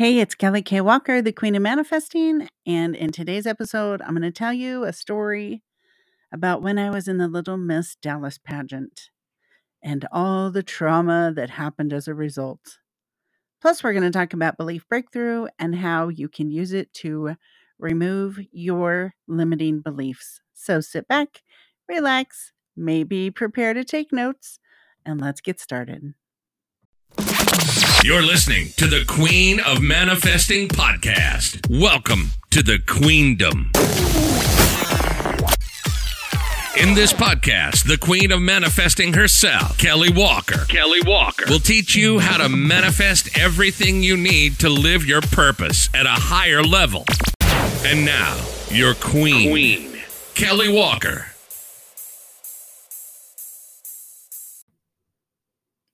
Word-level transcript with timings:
Hey, 0.00 0.18
it's 0.18 0.34
Kelly 0.34 0.62
K. 0.62 0.80
Walker, 0.80 1.20
the 1.20 1.30
Queen 1.30 1.54
of 1.54 1.60
Manifesting. 1.60 2.48
And 2.64 2.96
in 2.96 3.12
today's 3.12 3.46
episode, 3.46 4.00
I'm 4.00 4.14
going 4.14 4.22
to 4.22 4.30
tell 4.30 4.54
you 4.54 4.84
a 4.84 4.94
story 4.94 5.62
about 6.32 6.62
when 6.62 6.78
I 6.78 6.88
was 6.88 7.06
in 7.06 7.18
the 7.18 7.28
Little 7.28 7.58
Miss 7.58 7.96
Dallas 7.96 8.38
pageant 8.38 9.10
and 9.82 10.06
all 10.10 10.50
the 10.50 10.62
trauma 10.62 11.34
that 11.36 11.50
happened 11.50 11.92
as 11.92 12.08
a 12.08 12.14
result. 12.14 12.78
Plus, 13.60 13.84
we're 13.84 13.92
going 13.92 14.10
to 14.10 14.10
talk 14.10 14.32
about 14.32 14.56
belief 14.56 14.88
breakthrough 14.88 15.48
and 15.58 15.76
how 15.76 16.08
you 16.08 16.30
can 16.30 16.50
use 16.50 16.72
it 16.72 16.94
to 16.94 17.36
remove 17.78 18.40
your 18.50 19.12
limiting 19.28 19.82
beliefs. 19.82 20.40
So 20.54 20.80
sit 20.80 21.08
back, 21.08 21.42
relax, 21.86 22.52
maybe 22.74 23.30
prepare 23.30 23.74
to 23.74 23.84
take 23.84 24.14
notes, 24.14 24.60
and 25.04 25.20
let's 25.20 25.42
get 25.42 25.60
started. 25.60 26.14
You're 28.02 28.22
listening 28.22 28.68
to 28.76 28.86
the 28.86 29.04
Queen 29.06 29.60
of 29.60 29.80
Manifesting 29.82 30.68
podcast. 30.68 31.68
Welcome 31.70 32.32
to 32.50 32.62
the 32.62 32.78
Queendom. 32.78 33.70
In 36.76 36.94
this 36.94 37.12
podcast, 37.12 37.86
the 37.86 37.98
Queen 38.00 38.32
of 38.32 38.40
Manifesting 38.40 39.12
herself, 39.12 39.76
Kelly 39.76 40.10
Walker, 40.10 40.64
Kelly 40.68 41.00
Walker. 41.04 41.44
will 41.48 41.58
teach 41.60 41.94
you 41.94 42.18
how 42.18 42.38
to 42.38 42.48
manifest 42.48 43.38
everything 43.38 44.02
you 44.02 44.16
need 44.16 44.58
to 44.60 44.68
live 44.68 45.04
your 45.04 45.20
purpose 45.20 45.88
at 45.94 46.06
a 46.06 46.10
higher 46.10 46.62
level. 46.62 47.04
And 47.84 48.04
now, 48.04 48.40
your 48.70 48.94
queen, 48.94 49.50
Queen. 49.50 50.02
Kelly 50.34 50.72
Walker. 50.72 51.29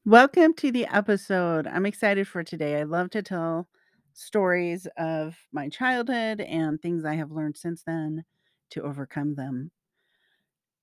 Welcome 0.06 0.54
to 0.58 0.70
the 0.70 0.86
episode. 0.86 1.66
I'm 1.66 1.84
excited 1.84 2.28
for 2.28 2.44
today. 2.44 2.78
I 2.78 2.84
love 2.84 3.10
to 3.10 3.22
tell 3.22 3.66
stories 4.12 4.86
of 4.96 5.34
my 5.52 5.68
childhood 5.68 6.40
and 6.40 6.80
things 6.80 7.04
I 7.04 7.16
have 7.16 7.32
learned 7.32 7.56
since 7.56 7.82
then 7.84 8.24
to 8.70 8.82
overcome 8.82 9.34
them. 9.34 9.72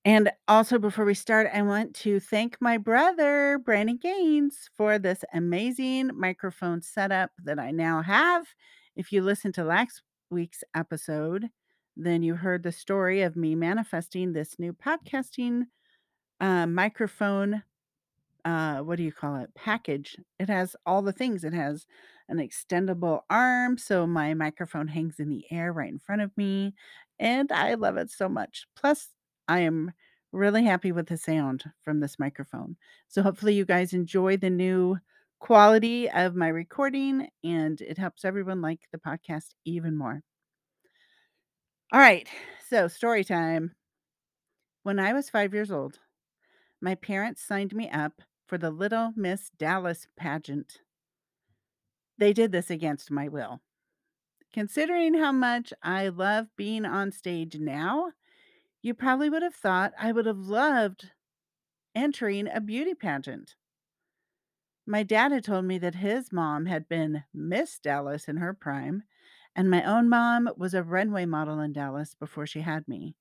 And 0.04 0.30
also, 0.46 0.78
before 0.78 1.06
we 1.06 1.14
start, 1.14 1.48
I 1.54 1.62
want 1.62 1.94
to 2.02 2.20
thank 2.20 2.58
my 2.60 2.76
brother, 2.76 3.58
Brandon 3.64 3.96
Gaines, 3.96 4.68
for 4.76 4.98
this 4.98 5.24
amazing 5.32 6.10
microphone 6.14 6.82
setup 6.82 7.30
that 7.44 7.58
I 7.58 7.70
now 7.70 8.02
have. 8.02 8.44
If 8.94 9.10
you 9.10 9.22
listened 9.22 9.54
to 9.54 9.64
last 9.64 10.02
week's 10.28 10.62
episode, 10.76 11.48
then 11.96 12.22
you 12.22 12.34
heard 12.34 12.62
the 12.62 12.72
story 12.72 13.22
of 13.22 13.36
me 13.36 13.54
manifesting 13.54 14.34
this 14.34 14.58
new 14.58 14.74
podcasting 14.74 15.62
uh, 16.40 16.66
microphone 16.66 17.62
uh 18.44 18.78
what 18.78 18.96
do 18.98 19.04
you 19.04 19.12
call 19.12 19.36
it 19.36 19.50
package. 19.54 20.16
It 20.38 20.48
has 20.48 20.76
all 20.86 21.02
the 21.02 21.12
things. 21.12 21.44
It 21.44 21.54
has 21.54 21.86
an 22.28 22.38
extendable 22.38 23.20
arm 23.28 23.76
so 23.78 24.06
my 24.06 24.34
microphone 24.34 24.88
hangs 24.88 25.20
in 25.20 25.28
the 25.28 25.44
air 25.50 25.72
right 25.72 25.90
in 25.90 25.98
front 25.98 26.22
of 26.22 26.34
me 26.38 26.72
and 27.18 27.52
i 27.52 27.74
love 27.74 27.96
it 27.96 28.10
so 28.10 28.28
much. 28.28 28.66
Plus 28.76 29.08
i 29.48 29.60
am 29.60 29.92
really 30.32 30.64
happy 30.64 30.90
with 30.90 31.06
the 31.06 31.16
sound 31.16 31.64
from 31.82 32.00
this 32.00 32.18
microphone. 32.18 32.76
So 33.08 33.22
hopefully 33.22 33.54
you 33.54 33.64
guys 33.64 33.92
enjoy 33.92 34.36
the 34.36 34.50
new 34.50 34.98
quality 35.38 36.10
of 36.10 36.34
my 36.34 36.48
recording 36.48 37.28
and 37.44 37.80
it 37.80 37.98
helps 37.98 38.24
everyone 38.24 38.60
like 38.60 38.80
the 38.90 38.98
podcast 38.98 39.54
even 39.64 39.96
more. 39.96 40.22
All 41.92 42.00
right 42.00 42.28
so 42.68 42.88
story 42.88 43.24
time. 43.24 43.72
When 44.82 44.98
i 44.98 45.12
was 45.12 45.30
five 45.30 45.54
years 45.54 45.70
old 45.70 45.98
my 46.80 46.94
parents 46.96 47.42
signed 47.42 47.74
me 47.74 47.88
up 47.90 48.20
for 48.46 48.58
the 48.58 48.70
Little 48.70 49.12
Miss 49.16 49.50
Dallas 49.58 50.06
pageant. 50.16 50.78
They 52.18 52.32
did 52.32 52.52
this 52.52 52.70
against 52.70 53.10
my 53.10 53.28
will. 53.28 53.60
Considering 54.52 55.14
how 55.14 55.32
much 55.32 55.72
I 55.82 56.08
love 56.08 56.46
being 56.56 56.84
on 56.84 57.10
stage 57.10 57.58
now, 57.58 58.12
you 58.82 58.94
probably 58.94 59.28
would 59.28 59.42
have 59.42 59.54
thought 59.54 59.92
I 59.98 60.12
would 60.12 60.26
have 60.26 60.38
loved 60.38 61.10
entering 61.94 62.48
a 62.48 62.60
beauty 62.60 62.94
pageant. 62.94 63.56
My 64.86 65.02
dad 65.02 65.32
had 65.32 65.44
told 65.44 65.64
me 65.64 65.78
that 65.78 65.96
his 65.96 66.30
mom 66.30 66.66
had 66.66 66.88
been 66.88 67.24
Miss 67.32 67.78
Dallas 67.78 68.28
in 68.28 68.36
her 68.36 68.52
prime, 68.52 69.04
and 69.56 69.70
my 69.70 69.82
own 69.82 70.08
mom 70.08 70.50
was 70.56 70.74
a 70.74 70.82
runway 70.82 71.24
model 71.24 71.60
in 71.60 71.72
Dallas 71.72 72.14
before 72.14 72.46
she 72.46 72.60
had 72.60 72.86
me. 72.86 73.16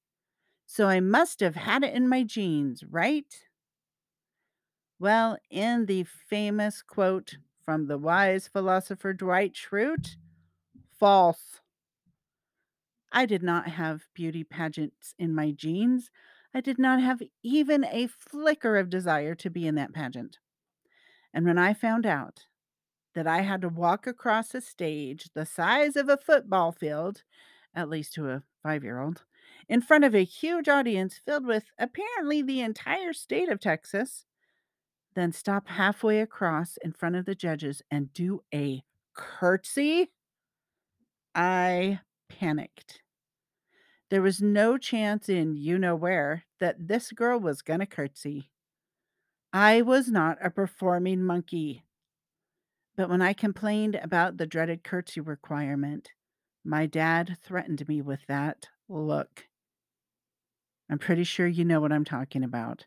So 0.66 0.88
I 0.88 1.00
must 1.00 1.40
have 1.40 1.56
had 1.56 1.84
it 1.84 1.94
in 1.94 2.08
my 2.08 2.24
genes, 2.24 2.84
right? 2.90 3.34
Well, 5.04 5.38
in 5.50 5.88
the 5.88 6.06
famous 6.06 6.82
quote 6.82 7.36
from 7.66 7.88
the 7.88 7.98
wise 7.98 8.48
philosopher 8.48 9.12
Dwight 9.12 9.54
Schrute, 9.54 10.16
false. 10.98 11.60
I 13.12 13.26
did 13.26 13.44
not 13.44 13.68
have 13.68 14.06
beauty 14.14 14.46
pageants 14.46 15.14
in 15.20 15.36
my 15.36 15.52
genes. 15.52 16.10
I 16.54 16.62
did 16.62 16.80
not 16.80 17.02
have 17.02 17.22
even 17.44 17.84
a 17.84 18.08
flicker 18.08 18.78
of 18.78 18.90
desire 18.90 19.36
to 19.36 19.50
be 19.50 19.68
in 19.68 19.76
that 19.76 19.92
pageant. 19.92 20.38
And 21.34 21.46
when 21.46 21.58
I 21.58 21.74
found 21.74 22.06
out 22.06 22.46
that 23.14 23.28
I 23.28 23.42
had 23.42 23.60
to 23.64 23.68
walk 23.68 24.08
across 24.08 24.56
a 24.56 24.62
stage 24.62 25.32
the 25.34 25.46
size 25.46 25.98
of 25.98 26.08
a 26.08 26.16
football 26.16 26.72
field, 26.72 27.24
at 27.76 27.90
least 27.90 28.14
to 28.14 28.30
a 28.30 28.44
five 28.64 28.86
year 28.86 29.02
old, 29.02 29.24
in 29.68 29.82
front 29.82 30.06
of 30.06 30.16
a 30.16 30.24
huge 30.24 30.70
audience 30.70 31.20
filled 31.26 31.46
with 31.46 31.66
apparently 31.78 32.42
the 32.42 32.62
entire 32.62 33.12
state 33.12 33.50
of 33.50 33.60
Texas, 33.60 34.28
then 35.16 35.32
stop 35.32 35.68
halfway 35.68 36.20
across 36.20 36.78
in 36.78 36.92
front 36.94 37.16
of 37.16 37.26
the 37.26 37.36
judges 37.36 37.82
and 37.92 38.14
do 38.14 38.44
a 38.54 38.84
curtsy, 39.14 40.12
I 41.36 42.00
panicked. 42.30 43.02
There 44.10 44.22
was 44.22 44.42
no 44.42 44.78
chance 44.78 45.28
in 45.28 45.56
you 45.58 45.78
know 45.78 45.96
where 45.96 46.46
that 46.60 46.88
this 46.88 47.12
girl 47.12 47.40
was 47.40 47.62
going 47.62 47.82
to 47.82 47.86
curtsy. 47.86 48.50
I 49.54 49.82
was 49.82 50.10
not 50.10 50.38
a 50.46 50.50
performing 50.52 51.24
monkey. 51.24 51.86
But 52.96 53.08
when 53.10 53.22
I 53.22 53.34
complained 53.34 53.96
about 53.96 54.38
the 54.38 54.48
dreaded 54.48 54.84
curtsy 54.84 55.22
requirement, 55.22 56.14
my 56.64 56.86
dad 56.88 57.38
threatened 57.42 57.88
me 57.88 58.02
with 58.02 58.26
that 58.28 58.70
look. 58.88 59.48
I'm 60.90 61.00
pretty 61.00 61.24
sure 61.24 61.48
you 61.48 61.66
know 61.66 61.82
what 61.82 61.92
I'm 61.92 62.06
talking 62.06 62.44
about. 62.44 62.86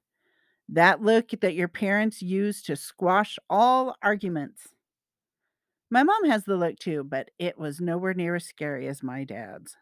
That 0.69 1.00
look 1.03 1.31
that 1.41 1.54
your 1.54 1.69
parents 1.69 2.22
use 2.22 2.62
to 2.62 2.77
squash 2.77 3.38
all 3.49 3.97
arguments. 4.03 4.69
My 5.91 6.03
mom 6.03 6.25
has 6.25 6.44
the 6.44 6.56
look 6.56 6.78
too, 6.78 7.04
but 7.04 7.31
it 7.38 7.59
was 7.59 7.81
nowhere 7.81 8.15
near 8.15 8.34
as 8.34 8.44
scary 8.44 8.88
as 8.88 9.03
my 9.03 9.25
dad's. 9.25 9.76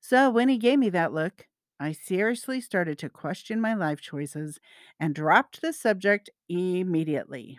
So 0.00 0.30
when 0.30 0.48
he 0.48 0.58
gave 0.58 0.78
me 0.78 0.90
that 0.90 1.12
look, 1.12 1.48
I 1.78 1.92
seriously 1.92 2.60
started 2.60 2.98
to 2.98 3.08
question 3.08 3.60
my 3.60 3.74
life 3.74 4.00
choices 4.00 4.60
and 4.98 5.14
dropped 5.14 5.60
the 5.62 5.72
subject 5.72 6.30
immediately. 6.48 7.58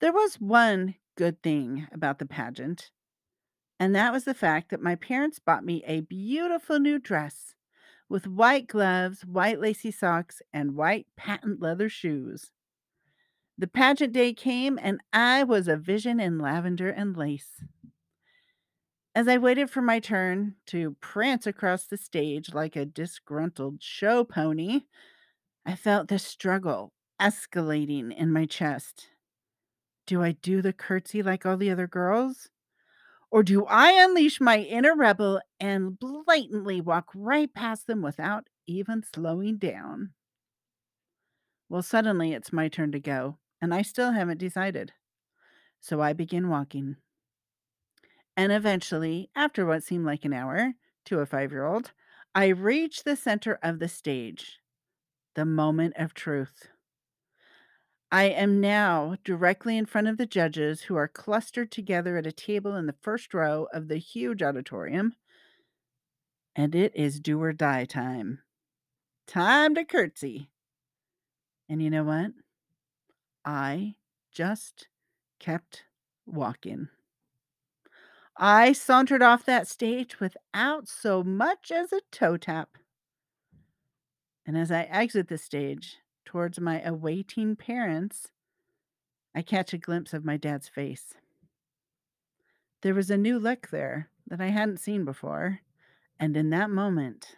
There 0.00 0.12
was 0.12 0.40
one 0.40 0.96
good 1.16 1.42
thing 1.42 1.86
about 1.92 2.18
the 2.18 2.26
pageant, 2.26 2.90
and 3.80 3.94
that 3.94 4.12
was 4.12 4.24
the 4.24 4.34
fact 4.34 4.70
that 4.70 4.82
my 4.82 4.96
parents 4.96 5.38
bought 5.38 5.64
me 5.64 5.82
a 5.86 6.00
beautiful 6.00 6.80
new 6.80 6.98
dress 6.98 7.54
with 8.10 8.26
white 8.26 8.66
gloves, 8.66 9.24
white 9.24 9.60
lacy 9.60 9.90
socks, 9.90 10.42
and 10.52 10.74
white 10.74 11.06
patent 11.16 11.62
leather 11.62 11.88
shoes. 11.88 12.50
The 13.56 13.68
pageant 13.68 14.12
day 14.12 14.34
came, 14.34 14.78
and 14.82 15.00
I 15.12 15.44
was 15.44 15.68
a 15.68 15.76
vision 15.76 16.18
in 16.18 16.38
lavender 16.38 16.90
and 16.90 17.16
lace. 17.16 17.62
As 19.14 19.28
I 19.28 19.38
waited 19.38 19.70
for 19.70 19.80
my 19.80 20.00
turn 20.00 20.56
to 20.66 20.96
prance 21.00 21.46
across 21.46 21.86
the 21.86 21.96
stage 21.96 22.52
like 22.52 22.74
a 22.74 22.84
disgruntled 22.84 23.82
show 23.82 24.24
pony, 24.24 24.82
I 25.64 25.76
felt 25.76 26.08
the 26.08 26.18
struggle 26.18 26.92
escalating 27.20 28.16
in 28.16 28.32
my 28.32 28.44
chest. 28.46 29.08
Do 30.06 30.22
I 30.22 30.32
do 30.32 30.62
the 30.62 30.72
curtsy 30.72 31.22
like 31.22 31.46
all 31.46 31.56
the 31.56 31.70
other 31.70 31.86
girls? 31.86 32.48
Or 33.30 33.42
do 33.42 33.64
I 33.66 33.92
unleash 33.92 34.40
my 34.40 34.58
inner 34.60 34.94
rebel 34.94 35.40
and 35.58 35.98
blatantly 35.98 36.80
walk 36.80 37.10
right 37.14 37.52
past 37.52 37.88
them 37.88 38.02
without 38.02 38.48
even 38.68 39.02
slowing 39.02 39.58
down? 39.58 40.14
Well, 41.70 41.80
suddenly 41.80 42.34
it's 42.34 42.52
my 42.52 42.68
turn 42.68 42.92
to 42.92 43.00
go, 43.00 43.38
and 43.62 43.72
I 43.72 43.80
still 43.80 44.12
haven't 44.12 44.36
decided. 44.36 44.92
So 45.80 46.00
I 46.02 46.12
begin 46.14 46.48
walking. 46.48 46.96
And 48.36 48.50
eventually, 48.50 49.30
after 49.36 49.64
what 49.64 49.84
seemed 49.84 50.04
like 50.04 50.24
an 50.24 50.32
hour 50.32 50.74
to 51.04 51.20
a 51.20 51.26
five 51.26 51.52
year 51.52 51.64
old, 51.64 51.92
I 52.34 52.48
reach 52.48 53.04
the 53.04 53.14
center 53.14 53.58
of 53.62 53.78
the 53.78 53.86
stage, 53.88 54.58
the 55.34 55.46
moment 55.46 55.94
of 55.96 56.14
truth. 56.14 56.68
I 58.12 58.24
am 58.24 58.60
now 58.60 59.16
directly 59.22 59.78
in 59.78 59.86
front 59.86 60.08
of 60.08 60.16
the 60.16 60.26
judges 60.26 60.82
who 60.82 60.96
are 60.96 61.06
clustered 61.06 61.70
together 61.70 62.16
at 62.16 62.26
a 62.26 62.32
table 62.32 62.74
in 62.74 62.86
the 62.86 62.96
first 63.00 63.32
row 63.32 63.68
of 63.72 63.86
the 63.86 63.98
huge 63.98 64.42
auditorium. 64.42 65.14
And 66.56 66.74
it 66.74 66.92
is 66.96 67.20
do 67.20 67.40
or 67.40 67.52
die 67.52 67.84
time. 67.84 68.40
Time 69.28 69.76
to 69.76 69.84
curtsy. 69.84 70.50
And 71.68 71.80
you 71.80 71.88
know 71.88 72.02
what? 72.02 72.32
I 73.44 73.94
just 74.32 74.88
kept 75.38 75.84
walking. 76.26 76.88
I 78.36 78.72
sauntered 78.72 79.22
off 79.22 79.44
that 79.44 79.68
stage 79.68 80.18
without 80.18 80.88
so 80.88 81.22
much 81.22 81.70
as 81.70 81.92
a 81.92 82.00
toe 82.10 82.36
tap. 82.36 82.70
And 84.44 84.58
as 84.58 84.72
I 84.72 84.82
exit 84.82 85.28
the 85.28 85.38
stage 85.38 85.98
towards 86.30 86.60
my 86.60 86.80
awaiting 86.82 87.56
parents, 87.56 88.30
I 89.34 89.42
catch 89.42 89.72
a 89.72 89.78
glimpse 89.78 90.14
of 90.14 90.24
my 90.24 90.36
dad's 90.36 90.68
face. 90.68 91.14
There 92.82 92.94
was 92.94 93.10
a 93.10 93.16
new 93.16 93.36
look 93.36 93.70
there 93.70 94.10
that 94.28 94.40
I 94.40 94.46
hadn't 94.46 94.78
seen 94.78 95.04
before, 95.04 95.58
and 96.20 96.36
in 96.36 96.50
that 96.50 96.70
moment, 96.70 97.34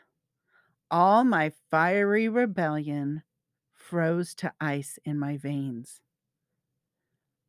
all 0.91 1.25
my 1.25 1.55
fiery 1.71 2.29
rebellion 2.29 3.23
froze 3.73 4.35
to 4.35 4.53
ice 4.61 4.99
in 5.07 5.19
my 5.19 5.39
veins. 5.39 6.03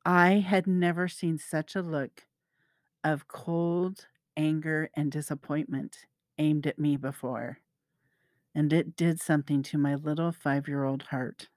I 0.06 0.36
had 0.36 0.66
never 0.66 1.10
seen 1.10 1.38
such 1.38 1.76
a 1.76 1.82
look 1.82 2.26
of 3.04 3.28
cold 3.28 4.08
anger 4.38 4.90
and 4.96 5.12
disappointment 5.12 6.06
aimed 6.38 6.66
at 6.66 6.80
me 6.80 6.96
before, 6.96 7.60
and 8.56 8.72
it 8.74 8.96
did 8.96 9.20
something 9.22 9.64
to 9.64 9.78
my 9.78 9.96
little 9.96 10.32
five 10.32 10.68
year 10.68 10.84
old 10.84 11.04
heart. 11.04 11.50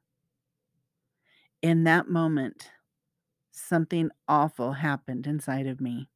In 1.60 1.84
that 1.84 2.08
moment, 2.08 2.70
something 3.50 4.10
awful 4.28 4.74
happened 4.74 5.26
inside 5.26 5.66
of 5.66 5.80
me. 5.80 6.10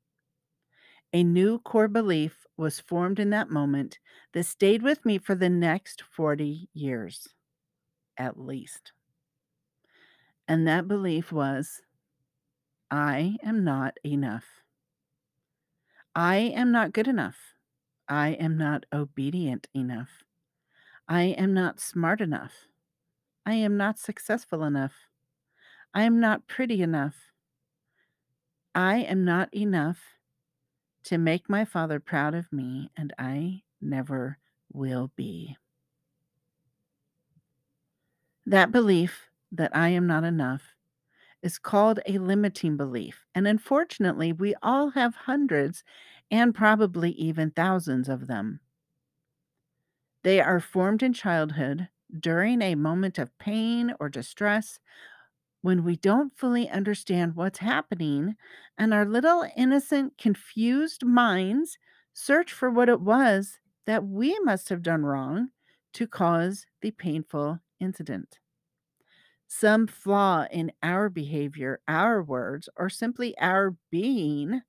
A 1.12 1.22
new 1.22 1.60
core 1.60 1.86
belief 1.86 2.46
was 2.56 2.80
formed 2.80 3.20
in 3.20 3.30
that 3.30 3.48
moment 3.48 4.00
that 4.32 4.42
stayed 4.44 4.82
with 4.82 5.04
me 5.04 5.18
for 5.18 5.36
the 5.36 5.48
next 5.48 6.02
40 6.02 6.68
years, 6.72 7.28
at 8.16 8.38
least. 8.40 8.92
And 10.46 10.66
that 10.66 10.86
belief 10.86 11.32
was 11.32 11.80
I 12.90 13.38
am 13.42 13.64
not 13.64 13.98
enough. 14.04 14.62
I 16.14 16.36
am 16.36 16.70
not 16.70 16.92
good 16.92 17.08
enough. 17.08 17.54
I 18.08 18.30
am 18.30 18.56
not 18.56 18.86
obedient 18.92 19.68
enough. 19.74 20.24
I 21.10 21.24
am 21.24 21.52
not 21.52 21.78
smart 21.78 22.22
enough. 22.22 22.66
I 23.46 23.54
am 23.54 23.76
not 23.76 23.98
successful 23.98 24.64
enough. 24.64 25.08
I 25.94 26.04
am 26.04 26.20
not 26.20 26.48
pretty 26.48 26.82
enough. 26.82 27.32
I 28.74 28.98
am 28.98 29.24
not 29.24 29.52
enough 29.54 30.18
to 31.04 31.18
make 31.18 31.48
my 31.48 31.64
father 31.64 32.00
proud 32.00 32.34
of 32.34 32.52
me, 32.52 32.90
and 32.96 33.12
I 33.18 33.62
never 33.80 34.38
will 34.72 35.12
be. 35.16 35.56
That 38.44 38.70
belief 38.70 39.30
that 39.50 39.74
I 39.74 39.88
am 39.88 40.06
not 40.06 40.24
enough 40.24 40.74
is 41.42 41.58
called 41.58 42.00
a 42.06 42.18
limiting 42.18 42.76
belief. 42.76 43.26
And 43.34 43.46
unfortunately, 43.46 44.32
we 44.32 44.54
all 44.62 44.90
have 44.90 45.14
hundreds 45.16 45.84
and 46.30 46.54
probably 46.54 47.12
even 47.12 47.50
thousands 47.50 48.08
of 48.08 48.26
them. 48.26 48.60
They 50.22 50.40
are 50.40 50.60
formed 50.60 51.02
in 51.02 51.12
childhood 51.12 51.88
during 52.18 52.62
a 52.62 52.74
moment 52.74 53.18
of 53.18 53.36
pain 53.38 53.94
or 54.00 54.08
distress 54.08 54.78
when 55.62 55.84
we 55.84 55.96
don't 55.96 56.36
fully 56.38 56.68
understand 56.68 57.36
what's 57.36 57.58
happening 57.60 58.36
and 58.78 58.94
our 58.94 59.04
little 59.06 59.46
innocent, 59.56 60.18
confused 60.18 61.04
minds 61.04 61.78
search 62.14 62.52
for 62.52 62.70
what 62.70 62.88
it 62.88 63.00
was 63.00 63.60
that 63.86 64.04
we 64.06 64.38
must 64.40 64.68
have 64.70 64.82
done 64.82 65.04
wrong 65.04 65.50
to 65.94 66.06
cause 66.06 66.66
the 66.80 66.90
painful 66.90 67.60
incident. 67.80 68.38
Some 69.48 69.86
flaw 69.86 70.46
in 70.50 70.72
our 70.82 71.08
behavior, 71.08 71.80
our 71.88 72.22
words, 72.22 72.68
or 72.76 72.88
simply 72.88 73.36
our 73.38 73.76
being 73.90 74.62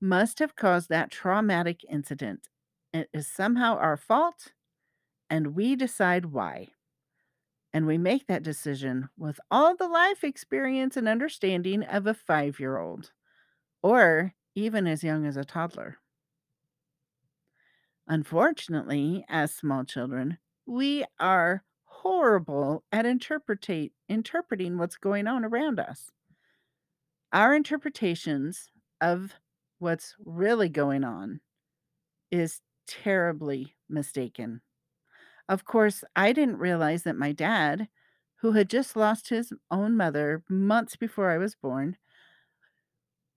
must 0.00 0.38
have 0.40 0.56
caused 0.56 0.88
that 0.90 1.10
traumatic 1.10 1.84
incident. 1.88 2.48
It 2.92 3.10
is 3.12 3.26
somehow 3.28 3.76
our 3.76 3.96
fault, 3.96 4.52
and 5.30 5.54
we 5.54 5.76
decide 5.76 6.26
why. 6.26 6.70
And 7.74 7.86
we 7.86 7.98
make 7.98 8.26
that 8.28 8.42
decision 8.42 9.10
with 9.18 9.38
all 9.50 9.76
the 9.76 9.88
life 9.88 10.24
experience 10.24 10.96
and 10.96 11.06
understanding 11.08 11.82
of 11.82 12.06
a 12.06 12.14
five 12.14 12.58
year 12.58 12.78
old, 12.78 13.12
or 13.82 14.34
even 14.54 14.86
as 14.86 15.04
young 15.04 15.26
as 15.26 15.36
a 15.36 15.44
toddler. 15.44 15.98
Unfortunately, 18.06 19.26
as 19.28 19.54
small 19.54 19.84
children, 19.84 20.38
we 20.64 21.04
are 21.20 21.64
horrible 21.84 22.82
at 22.90 23.04
interpretate, 23.04 23.92
interpreting 24.08 24.78
what's 24.78 24.96
going 24.96 25.26
on 25.26 25.44
around 25.44 25.78
us. 25.78 26.10
Our 27.32 27.54
interpretations 27.54 28.70
of 29.00 29.34
what's 29.78 30.14
really 30.18 30.68
going 30.70 31.04
on 31.04 31.40
is 32.30 32.62
terribly 32.86 33.76
mistaken. 33.88 34.62
Of 35.48 35.64
course, 35.64 36.04
I 36.14 36.34
didn't 36.34 36.58
realize 36.58 37.02
that 37.04 37.16
my 37.16 37.32
dad, 37.32 37.88
who 38.40 38.52
had 38.52 38.68
just 38.68 38.94
lost 38.94 39.30
his 39.30 39.54
own 39.70 39.96
mother 39.96 40.44
months 40.50 40.96
before 40.96 41.30
I 41.30 41.38
was 41.38 41.54
born, 41.54 41.96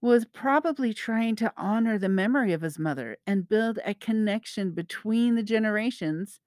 was 0.01 0.25
probably 0.25 0.91
trying 0.93 1.35
to 1.35 1.53
honor 1.55 1.97
the 1.99 2.09
memory 2.09 2.51
of 2.53 2.61
his 2.61 2.79
mother 2.79 3.17
and 3.27 3.47
build 3.47 3.77
a 3.85 3.93
connection 3.93 4.71
between 4.71 5.35
the 5.35 5.43
generations 5.43 6.39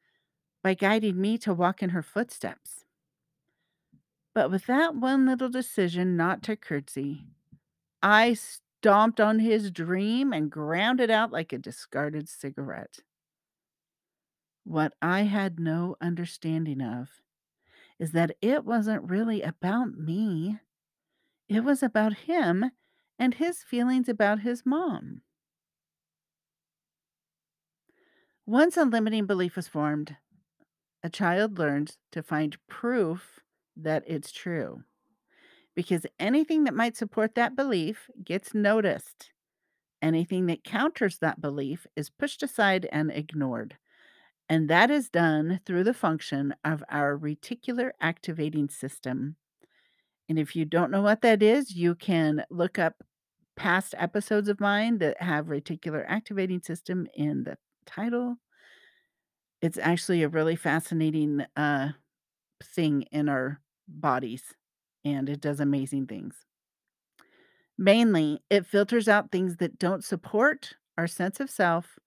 by 0.63 0.75
guiding 0.75 1.21
me 1.21 1.39
to 1.39 1.55
walk 1.55 1.83
in 1.83 1.91
her 1.91 2.03
footsteps. 2.03 2.85
But 4.35 4.51
with 4.51 4.67
that 4.67 4.97
one 4.97 5.25
little 5.27 5.49
decision 5.49 6.17
not 6.17 6.43
to 6.45 6.57
curtsy, 6.57 7.29
I 8.03 8.35
stomped 8.35 9.21
on 9.21 9.41
his 9.41 9.71
dream 9.71 10.33
and 10.33 10.51
ground 10.51 11.01
it 11.01 11.11
out 11.11 11.33
like 11.33 11.53
a 11.53 11.59
discarded 11.59 12.29
cigarette. 12.29 13.01
What 14.65 14.95
I 15.03 15.23
had 15.23 15.59
no 15.61 15.97
understanding 16.01 16.81
of 16.81 17.23
is 17.99 18.13
that 18.13 18.37
it 18.41 18.65
wasn't 18.65 19.11
really 19.11 19.43
about 19.43 19.97
me. 19.99 20.59
It 21.49 21.65
was 21.65 21.83
about 21.83 22.15
him 22.15 22.71
and 23.19 23.35
his 23.35 23.63
feelings 23.63 24.09
about 24.09 24.41
his 24.41 24.65
mom. 24.67 25.23
Once 28.47 28.77
a 28.77 28.85
limiting 28.85 29.27
belief 29.27 29.57
is 29.57 29.69
formed, 29.69 30.17
a 31.03 31.11
child 31.11 31.59
learns 31.59 31.99
to 32.13 32.23
find 32.23 32.59
proof 32.67 33.41
that 33.77 34.05
it's 34.07 34.33
true. 34.33 34.85
Because 35.75 36.07
anything 36.19 36.65
that 36.65 36.75
might 36.75 36.97
support 36.97 37.35
that 37.35 37.57
belief 37.57 38.11
gets 38.25 38.55
noticed. 38.55 39.33
Anything 40.03 40.47
that 40.47 40.65
counters 40.65 41.19
that 41.19 41.41
belief 41.41 41.87
is 41.97 42.11
pushed 42.11 42.43
aside 42.43 42.87
and 42.93 43.11
ignored. 43.11 43.77
And 44.51 44.69
that 44.69 44.91
is 44.91 45.09
done 45.09 45.61
through 45.65 45.85
the 45.85 45.95
function 45.95 46.55
of 46.65 46.85
our 46.91 47.17
reticular 47.19 47.93
activating 48.03 48.69
system. 48.69 49.37
And 50.29 50.39
if 50.39 50.57
you 50.57 50.65
don't 50.65 50.91
know 50.91 51.03
what 51.03 51.23
that 51.23 51.43
is, 51.43 51.75
you 51.77 51.95
can 51.95 52.45
look 52.51 52.79
up 52.79 53.03
past 53.57 53.95
episodes 53.99 54.49
of 54.49 54.61
mine 54.61 54.99
that 54.99 55.23
have 55.23 55.47
reticular 55.47 56.05
activating 56.09 56.63
system 56.63 57.07
in 57.15 57.45
the 57.45 57.59
title. 57.87 58.39
It's 59.63 59.79
actually 59.79 60.23
a 60.23 60.29
really 60.29 60.57
fascinating 60.57 61.45
uh, 61.57 61.91
thing 62.63 63.03
in 63.13 63.29
our 63.29 63.61
bodies, 63.89 64.55
and 65.05 65.29
it 65.29 65.41
does 65.41 65.61
amazing 65.61 66.07
things. 66.09 66.47
Mainly, 67.79 68.43
it 68.51 68.67
filters 68.67 69.09
out 69.09 69.31
things 69.33 69.57
that 69.57 69.79
don't 69.79 70.05
support 70.05 70.75
our 70.99 71.07
sense 71.07 71.41
of 71.41 71.51
self 71.51 71.99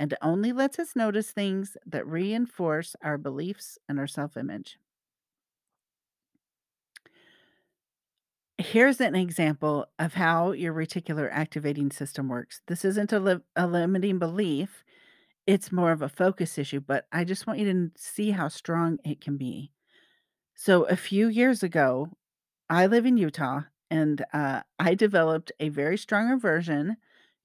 and 0.00 0.16
only 0.22 0.52
lets 0.52 0.80
us 0.80 0.96
notice 0.96 1.30
things 1.32 1.76
that 1.86 2.06
reinforce 2.08 2.96
our 3.02 3.18
beliefs 3.18 3.78
and 3.88 4.00
our 4.00 4.08
self 4.08 4.36
image. 4.36 4.78
Here's 8.58 9.00
an 9.00 9.14
example 9.14 9.86
of 9.98 10.14
how 10.14 10.52
your 10.52 10.74
reticular 10.74 11.28
activating 11.32 11.90
system 11.90 12.28
works. 12.28 12.60
This 12.66 12.84
isn't 12.84 13.12
a, 13.12 13.20
li- 13.20 13.40
a 13.56 13.66
limiting 13.66 14.18
belief, 14.18 14.84
it's 15.46 15.72
more 15.72 15.92
of 15.92 16.02
a 16.02 16.08
focus 16.08 16.58
issue, 16.58 16.80
but 16.80 17.06
I 17.12 17.24
just 17.24 17.46
want 17.46 17.58
you 17.60 17.72
to 17.72 17.90
see 17.96 18.32
how 18.32 18.48
strong 18.48 18.98
it 19.04 19.20
can 19.20 19.36
be. 19.36 19.72
So, 20.54 20.84
a 20.84 20.96
few 20.96 21.28
years 21.28 21.62
ago, 21.62 22.08
I 22.70 22.86
live 22.86 23.06
in 23.06 23.16
Utah 23.18 23.62
and 23.90 24.24
uh, 24.32 24.62
I 24.78 24.94
developed 24.94 25.52
a 25.60 25.70
very 25.70 25.98
strong 25.98 26.32
aversion 26.32 26.96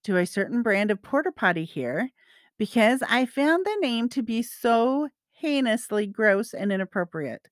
to 0.03 0.17
a 0.17 0.25
certain 0.25 0.63
brand 0.63 0.91
of 0.91 1.01
porta 1.01 1.31
potty 1.31 1.65
here 1.65 2.11
because 2.57 3.01
I 3.07 3.25
found 3.25 3.65
the 3.65 3.77
name 3.81 4.09
to 4.09 4.23
be 4.23 4.41
so 4.41 5.09
heinously 5.31 6.07
gross 6.07 6.53
and 6.53 6.71
inappropriate. 6.71 7.49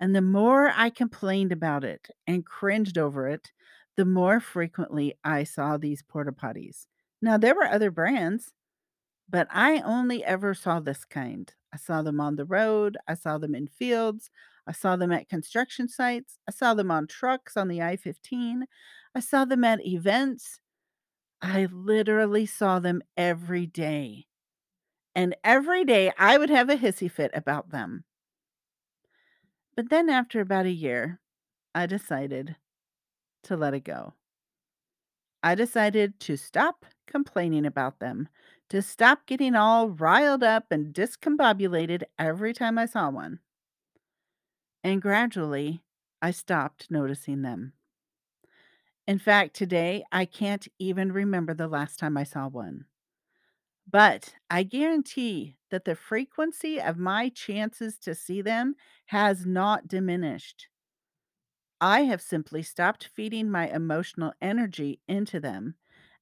And 0.00 0.14
the 0.14 0.22
more 0.22 0.72
I 0.74 0.90
complained 0.90 1.52
about 1.52 1.84
it 1.84 2.08
and 2.26 2.46
cringed 2.46 2.98
over 2.98 3.28
it, 3.28 3.52
the 3.96 4.04
more 4.04 4.40
frequently 4.40 5.14
I 5.24 5.44
saw 5.44 5.76
these 5.76 6.02
porta 6.02 6.32
potties. 6.32 6.86
Now, 7.22 7.38
there 7.38 7.54
were 7.54 7.66
other 7.66 7.90
brands, 7.90 8.52
but 9.28 9.48
I 9.50 9.80
only 9.80 10.24
ever 10.24 10.54
saw 10.54 10.80
this 10.80 11.04
kind. 11.04 11.52
I 11.72 11.78
saw 11.78 12.02
them 12.02 12.20
on 12.20 12.36
the 12.36 12.44
road, 12.44 12.96
I 13.08 13.14
saw 13.14 13.38
them 13.38 13.54
in 13.54 13.68
fields, 13.68 14.30
I 14.66 14.72
saw 14.72 14.96
them 14.96 15.12
at 15.12 15.28
construction 15.28 15.88
sites, 15.88 16.38
I 16.48 16.52
saw 16.52 16.74
them 16.74 16.90
on 16.90 17.06
trucks 17.06 17.56
on 17.56 17.68
the 17.68 17.82
I 17.82 17.96
15, 17.96 18.66
I 19.14 19.20
saw 19.20 19.44
them 19.44 19.64
at 19.64 19.84
events. 19.84 20.60
I 21.42 21.66
literally 21.66 22.46
saw 22.46 22.78
them 22.78 23.02
every 23.16 23.66
day. 23.66 24.26
And 25.16 25.34
every 25.42 25.84
day 25.84 26.12
I 26.16 26.38
would 26.38 26.50
have 26.50 26.70
a 26.70 26.76
hissy 26.76 27.10
fit 27.10 27.32
about 27.34 27.70
them. 27.70 28.04
But 29.74 29.90
then 29.90 30.08
after 30.10 30.40
about 30.40 30.66
a 30.66 30.70
year, 30.70 31.20
I 31.74 31.86
decided 31.86 32.56
to 33.44 33.56
let 33.56 33.74
it 33.74 33.84
go. 33.84 34.14
I 35.42 35.54
decided 35.54 36.20
to 36.20 36.36
stop 36.36 36.84
complaining 37.06 37.64
about 37.64 38.00
them, 38.00 38.28
to 38.68 38.82
stop 38.82 39.24
getting 39.26 39.54
all 39.54 39.88
riled 39.88 40.42
up 40.42 40.70
and 40.70 40.92
discombobulated 40.94 42.02
every 42.18 42.52
time 42.52 42.76
I 42.76 42.84
saw 42.86 43.08
one. 43.10 43.40
And 44.82 45.02
gradually, 45.02 45.82
I 46.22 46.30
stopped 46.30 46.90
noticing 46.90 47.42
them. 47.42 47.74
In 49.06 49.18
fact, 49.18 49.54
today 49.56 50.04
I 50.12 50.26
can't 50.26 50.68
even 50.78 51.10
remember 51.12 51.54
the 51.54 51.66
last 51.66 51.98
time 51.98 52.16
I 52.16 52.22
saw 52.24 52.46
one. 52.46 52.86
But 53.88 54.36
I 54.48 54.62
guarantee 54.62 55.58
that 55.70 55.84
the 55.86 55.96
frequency 55.96 56.80
of 56.80 56.98
my 56.98 57.28
chances 57.30 57.98
to 57.98 58.14
see 58.14 58.40
them 58.40 58.76
has 59.06 59.44
not 59.44 59.88
diminished. 59.88 60.68
I 61.80 62.02
have 62.02 62.20
simply 62.20 62.62
stopped 62.62 63.06
feeding 63.06 63.50
my 63.50 63.66
emotional 63.70 64.34
energy 64.42 65.00
into 65.08 65.40
them, 65.40 65.76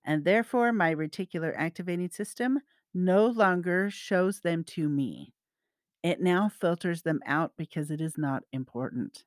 and 0.04 0.24
therefore 0.24 0.72
my 0.72 0.94
reticular 0.94 1.52
activating 1.56 2.10
system 2.10 2.60
no 2.94 3.26
longer 3.26 3.90
shows 3.90 4.42
them 4.42 4.62
to 4.62 4.88
me. 4.88 5.34
It 6.02 6.20
now 6.20 6.48
filters 6.48 7.02
them 7.02 7.22
out 7.26 7.56
because 7.56 7.90
it 7.90 8.00
is 8.00 8.18
not 8.18 8.44
important. 8.52 9.24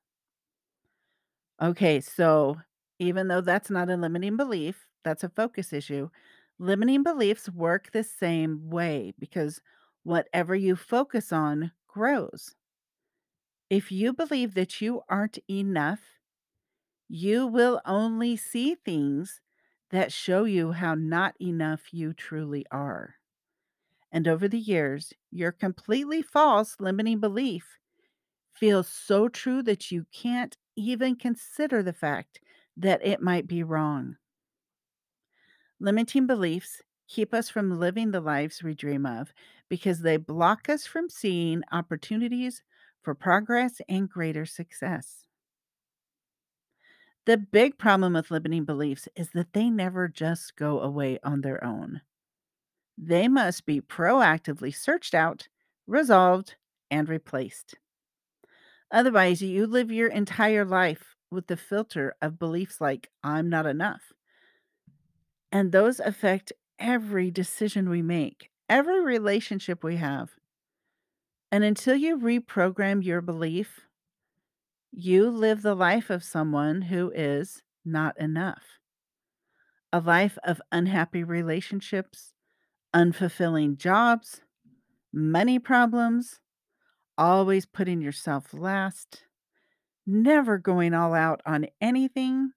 Okay, 1.62 2.00
so 2.02 2.58
even 3.00 3.28
though 3.28 3.42
that's 3.42 3.70
not 3.70 3.90
a 3.90 3.98
limiting 3.98 4.38
belief, 4.38 4.88
that's 5.04 5.24
a 5.24 5.30
focus 5.30 5.74
issue. 5.74 6.10
Limiting 6.60 7.02
beliefs 7.02 7.50
work 7.50 7.92
the 7.92 8.04
same 8.04 8.70
way 8.70 9.14
because 9.18 9.60
whatever 10.04 10.54
you 10.56 10.76
focus 10.76 11.32
on 11.32 11.72
grows. 11.88 12.56
If 13.70 13.94
you 13.94 14.12
believe 14.12 14.56
that 14.56 14.82
you 14.82 15.04
aren't 15.08 15.40
enough, 15.50 16.20
you 17.10 17.46
will 17.48 17.82
only 17.86 18.36
see 18.38 18.76
things 18.76 19.42
that 19.90 20.12
show 20.12 20.44
you 20.46 20.74
how 20.74 20.96
not 20.96 21.36
enough 21.42 21.94
you 21.94 22.14
truly 22.14 22.66
are. 22.72 23.16
And 24.12 24.28
over 24.28 24.48
the 24.48 24.60
years, 24.60 25.14
your 25.32 25.52
completely 25.52 26.22
false 26.22 26.80
limiting 26.80 27.20
belief 27.20 27.78
feels 28.54 28.88
so 28.90 29.30
true 29.30 29.64
that 29.64 29.92
you 29.92 30.06
can't 30.14 30.58
even 30.76 31.16
consider 31.16 31.84
the 31.84 31.94
fact 31.94 32.40
that 32.78 33.06
it 33.06 33.22
might 33.22 33.48
be 33.48 33.64
wrong. 33.64 34.18
Limiting 35.80 36.28
beliefs 36.28 36.84
keep 37.08 37.34
us 37.34 37.50
from 37.50 37.80
living 37.80 38.12
the 38.12 38.22
lives 38.22 38.62
we 38.62 38.76
dream 38.76 39.08
of 39.08 39.34
because 39.70 40.02
they 40.02 40.18
block 40.18 40.70
us 40.70 40.86
from 40.86 41.10
seeing 41.10 41.64
opportunities 41.72 42.62
for 43.02 43.16
progress 43.16 43.82
and 43.90 44.08
greater 44.08 44.46
success. 44.46 45.26
The 47.26 47.38
big 47.38 47.78
problem 47.78 48.14
with 48.14 48.32
limiting 48.32 48.66
beliefs 48.66 49.08
is 49.16 49.30
that 49.34 49.54
they 49.54 49.70
never 49.70 50.08
just 50.08 50.56
go 50.56 50.80
away 50.80 51.20
on 51.24 51.42
their 51.42 51.64
own. 51.64 52.02
They 52.98 53.28
must 53.28 53.66
be 53.66 53.82
proactively 53.82 54.76
searched 54.76 55.14
out, 55.14 55.48
resolved, 55.88 56.56
and 56.92 57.10
replaced. 57.10 57.76
Otherwise, 58.92 59.42
you 59.42 59.66
live 59.66 59.92
your 59.94 60.10
entire 60.10 60.66
life 60.66 61.16
with 61.32 61.48
the 61.48 61.56
filter 61.56 62.16
of 62.22 62.38
beliefs 62.40 62.82
like, 62.82 63.10
I'm 63.24 63.50
not 63.50 63.66
enough. 63.66 64.12
And 65.52 65.72
those 65.72 66.00
affect 66.00 66.52
every 66.80 67.32
decision 67.32 67.90
we 67.90 68.02
make, 68.02 68.50
every 68.70 69.02
relationship 69.02 69.84
we 69.84 69.98
have. 69.98 70.32
And 71.52 71.64
until 71.64 71.96
you 71.96 72.18
reprogram 72.18 73.04
your 73.04 73.22
belief, 73.22 73.82
you 74.92 75.30
live 75.30 75.62
the 75.62 75.76
life 75.76 76.10
of 76.10 76.24
someone 76.24 76.84
who 76.84 77.12
is 77.16 77.62
not 77.86 78.20
enough. 78.20 78.64
A 79.94 80.00
life 80.00 80.38
of 80.44 80.62
unhappy 80.72 81.24
relationships, 81.24 82.34
unfulfilling 82.94 83.78
jobs, 83.78 84.42
money 85.14 85.60
problems, 85.60 86.42
always 87.18 87.66
putting 87.66 88.02
yourself 88.02 88.54
last, 88.54 89.24
never 90.06 90.58
going 90.58 90.94
all 90.94 91.14
out 91.14 91.42
on 91.46 91.68
anything, 91.80 92.52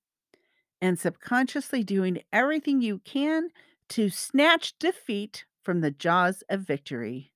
and 0.81 0.99
subconsciously 0.99 1.83
doing 1.85 2.23
everything 2.33 2.81
you 2.81 2.99
can 2.99 3.51
to 3.91 4.09
snatch 4.09 4.79
defeat 4.79 5.45
from 5.63 5.81
the 5.81 5.91
jaws 5.91 6.43
of 6.49 6.61
victory, 6.61 7.33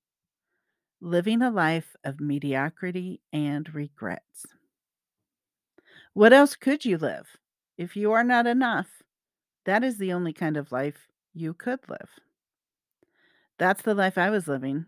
living 0.99 1.41
a 1.41 1.51
life 1.51 1.95
of 2.03 2.19
mediocrity 2.19 3.21
and 3.31 3.73
regrets. 3.73 4.45
What 6.13 6.33
else 6.33 6.55
could 6.55 6.85
you 6.85 6.97
live? 6.97 7.37
If 7.77 7.95
you 7.95 8.11
are 8.13 8.23
not 8.23 8.47
enough, 8.47 8.87
that 9.65 9.83
is 9.83 9.97
the 9.97 10.13
only 10.13 10.33
kind 10.33 10.57
of 10.57 10.71
life 10.71 11.07
you 11.33 11.53
could 11.53 11.79
live. 11.89 12.09
That's 13.57 13.81
the 13.81 13.93
life 13.93 14.17
I 14.17 14.29
was 14.29 14.47
living. 14.47 14.85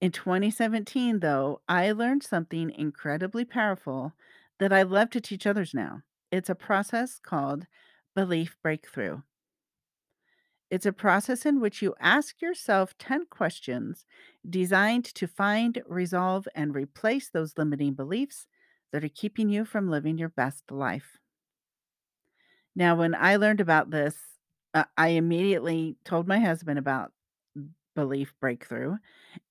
In 0.00 0.12
2017, 0.12 1.20
though, 1.20 1.60
I 1.68 1.92
learned 1.92 2.22
something 2.22 2.70
incredibly 2.70 3.44
powerful 3.44 4.12
that 4.58 4.72
I 4.72 4.82
love 4.82 5.10
to 5.10 5.20
teach 5.20 5.46
others 5.46 5.72
now. 5.74 6.02
It's 6.34 6.50
a 6.50 6.56
process 6.56 7.20
called 7.20 7.68
belief 8.16 8.56
breakthrough. 8.60 9.22
It's 10.68 10.84
a 10.84 10.92
process 10.92 11.46
in 11.46 11.60
which 11.60 11.80
you 11.80 11.94
ask 12.00 12.42
yourself 12.42 12.98
10 12.98 13.26
questions 13.26 14.04
designed 14.50 15.04
to 15.04 15.28
find, 15.28 15.80
resolve, 15.86 16.48
and 16.52 16.74
replace 16.74 17.30
those 17.30 17.56
limiting 17.56 17.94
beliefs 17.94 18.48
that 18.90 19.04
are 19.04 19.08
keeping 19.08 19.48
you 19.48 19.64
from 19.64 19.88
living 19.88 20.18
your 20.18 20.28
best 20.28 20.72
life. 20.72 21.20
Now, 22.74 22.96
when 22.96 23.14
I 23.14 23.36
learned 23.36 23.60
about 23.60 23.90
this, 23.90 24.16
uh, 24.74 24.86
I 24.96 25.10
immediately 25.10 25.98
told 26.04 26.26
my 26.26 26.40
husband 26.40 26.80
about 26.80 27.12
belief 27.94 28.34
breakthrough, 28.40 28.96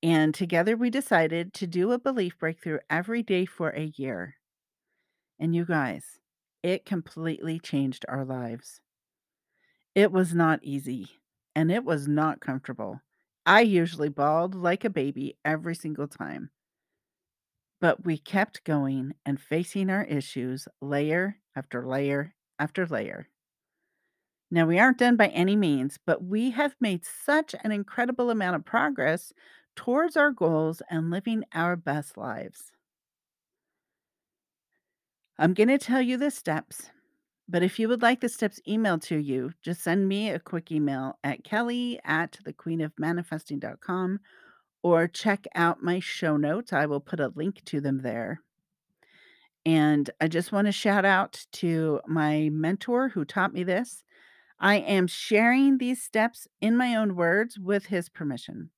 and 0.02 0.36
together 0.36 0.76
we 0.76 0.90
decided 0.90 1.54
to 1.54 1.66
do 1.66 1.94
a 1.94 1.98
belief 1.98 2.38
breakthrough 2.38 2.80
every 2.90 3.24
day 3.24 3.46
for 3.46 3.70
a 3.70 3.94
year. 3.96 4.36
And 5.40 5.56
you 5.56 5.64
guys, 5.64 6.20
it 6.64 6.86
completely 6.86 7.60
changed 7.60 8.06
our 8.10 8.26
lives. 8.26 8.82
It 9.96 10.12
was 10.12 10.36
not 10.36 10.64
easy, 10.64 11.20
and 11.56 11.72
it 11.72 11.84
was 11.84 12.08
not 12.08 12.40
comfortable. 12.40 13.02
I 13.44 13.62
usually 13.62 14.10
bawled 14.10 14.54
like 14.54 14.86
a 14.86 14.90
baby 14.92 15.40
every 15.44 15.74
single 15.74 16.08
time. 16.08 16.52
But 17.80 18.04
we 18.04 18.18
kept 18.18 18.64
going 18.64 19.14
and 19.28 19.40
facing 19.40 19.92
our 19.92 20.04
issues 20.06 20.68
layer 20.82 21.40
after 21.56 21.86
layer 21.86 22.34
after 22.58 22.88
layer. 22.88 23.30
Now, 24.52 24.66
we 24.68 24.80
aren't 24.80 25.00
done 25.00 25.18
by 25.18 25.28
any 25.30 25.56
means, 25.58 25.98
but 25.98 26.24
we 26.24 26.52
have 26.52 26.78
made 26.80 27.04
such 27.06 27.54
an 27.64 27.72
incredible 27.74 28.30
amount 28.30 28.56
of 28.56 28.64
progress 28.66 29.34
towards 29.76 30.16
our 30.16 30.32
goals 30.32 30.82
and 30.90 31.10
living 31.10 31.44
our 31.54 31.76
best 31.76 32.16
lives. 32.18 32.73
I'm 35.40 35.56
going 35.56 35.70
to 35.70 35.80
tell 35.80 36.02
you 36.02 36.18
the 36.18 36.30
steps, 36.30 36.92
but 37.50 37.64
if 37.64 37.80
you 37.80 37.88
would 37.88 38.04
like 38.04 38.22
the 38.22 38.30
steps 38.30 38.60
emailed 38.68 39.02
to 39.04 39.18
you, 39.18 39.52
just 39.64 39.82
send 39.82 40.08
me 40.08 40.30
a 40.30 40.40
quick 40.40 40.72
email 40.72 41.18
at 41.24 41.44
kelly 41.44 42.00
at 42.06 42.38
thequeenofmanifesting.com 42.46 44.20
or 44.84 45.08
check 45.08 45.48
out 45.56 45.82
my 45.82 46.00
show 46.00 46.38
notes. 46.38 46.72
I 46.72 46.86
will 46.86 47.00
put 47.00 47.20
a 47.20 47.34
link 47.36 47.64
to 47.66 47.82
them 47.82 48.04
there. 48.04 48.42
And 49.66 50.10
I 50.22 50.28
just 50.28 50.52
want 50.52 50.68
to 50.68 50.72
shout 50.72 51.06
out 51.06 51.46
to 51.54 52.02
my 52.06 52.50
mentor 52.52 53.10
who 53.10 53.26
taught 53.26 53.54
me 53.54 53.64
this. 53.64 54.04
I 54.60 54.76
am 54.76 55.08
sharing 55.08 55.80
these 55.80 56.04
steps 56.04 56.48
in 56.62 56.78
my 56.78 56.96
own 56.96 57.16
words 57.16 57.58
with 57.58 57.88
his 57.88 58.08
permission. 58.08 58.70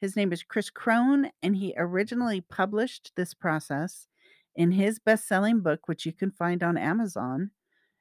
His 0.00 0.16
name 0.16 0.32
is 0.32 0.42
Chris 0.42 0.68
Crone, 0.68 1.30
and 1.44 1.54
he 1.54 1.74
originally 1.76 2.40
published 2.40 3.12
this 3.14 3.34
process 3.34 4.08
in 4.56 4.70
his 4.70 4.98
best 4.98 5.26
selling 5.26 5.60
book, 5.60 5.88
which 5.88 6.06
you 6.06 6.12
can 6.12 6.30
find 6.30 6.62
on 6.62 6.76
Amazon. 6.76 7.50